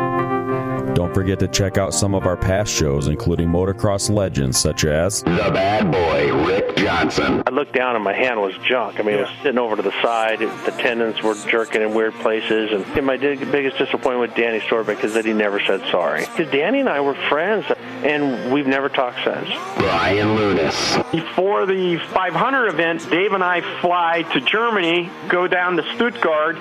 [0.94, 5.22] Don't forget to check out some of our past shows, including motocross legends such as
[5.22, 7.44] The bad boy, Rick Johnson.
[7.46, 8.98] I looked down and my hand was junk.
[8.98, 10.40] I mean, it was sitting over to the side.
[10.40, 12.72] The tendons were jerking in weird places.
[12.72, 16.22] And, and my biggest disappointment with Danny Storbeck is that he never said sorry.
[16.22, 17.64] Because Danny and I were friends,
[18.04, 19.48] and we've never talked since.
[19.76, 20.98] Brian Lunas.
[21.10, 26.56] Before the 500 event, Dave and I fly to Germany, go down to Stuttgart.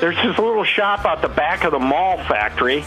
[0.00, 2.84] There's this little shop out the back of the Mahle factory.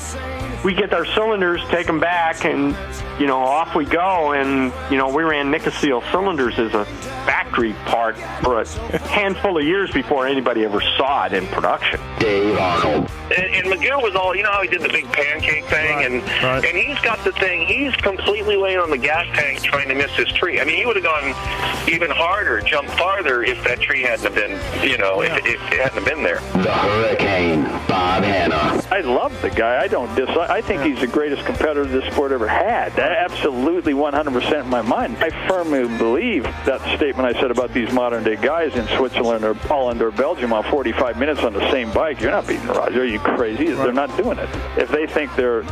[0.64, 2.76] We get our cylinders, take them back, and
[3.20, 4.32] you know off we go.
[4.32, 6.86] And you know we ran Nikasil cylinders as a
[7.26, 8.68] factory part for a
[9.09, 11.99] handful of years before anybody ever saw it in production.
[12.20, 13.09] Dave Arnold.
[13.26, 16.24] And, and McGill was all, you know how he did the big pancake thing, and
[16.43, 16.64] right.
[16.66, 17.68] and he's got the thing.
[17.68, 20.59] He's completely laying on the gas tank trying to miss his tree.
[20.59, 24.36] I mean, he would have gone even harder, jumped farther if that tree hadn't have
[24.36, 26.39] been, you know, if, if it hadn't have been there.
[26.64, 26.72] The
[27.04, 28.82] Hurricane, Bob Hannah.
[28.89, 29.82] I love the guy.
[29.82, 30.49] I don't dislike.
[30.49, 32.97] I think he's the greatest competitor this sport ever had.
[32.97, 35.18] Absolutely, 100% in my mind.
[35.18, 39.54] I firmly believe that statement I said about these modern day guys in Switzerland or
[39.54, 42.22] Holland or Belgium on 45 minutes on the same bike.
[42.22, 43.01] You're not beating Roger.
[43.01, 43.66] Are you crazy?
[43.66, 44.49] They're not doing it.
[44.78, 45.66] If they think they're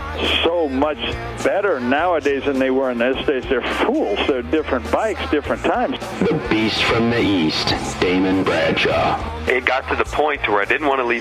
[0.43, 0.99] so much
[1.45, 4.19] better nowadays than they were in those days, they're fools.
[4.27, 5.97] They're different bikes, different times.
[6.19, 9.47] The Beast from the East, Damon Bradshaw.
[9.47, 11.20] it got to the point where I didn't want to leave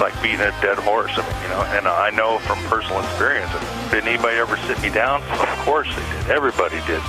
[0.00, 1.12] like beating a dead horse.
[1.14, 3.52] I mean, you know, and I know from personal experience.
[3.90, 5.22] Did anybody ever sit me down?
[5.22, 6.30] Of course they did.
[6.30, 7.00] Everybody did.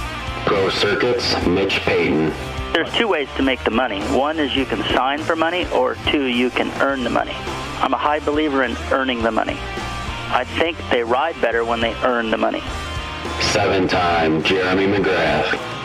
[0.46, 2.34] Pro Circuits, Mitch Payton.
[2.74, 4.02] There's two ways to make the money.
[4.18, 7.34] One is you can sign for money, or two, you can earn the money.
[7.82, 9.58] I'm a high believer in earning the money.
[10.34, 12.64] I think they ride better when they earn the money.
[13.42, 15.81] Seven time Jeremy McGrath.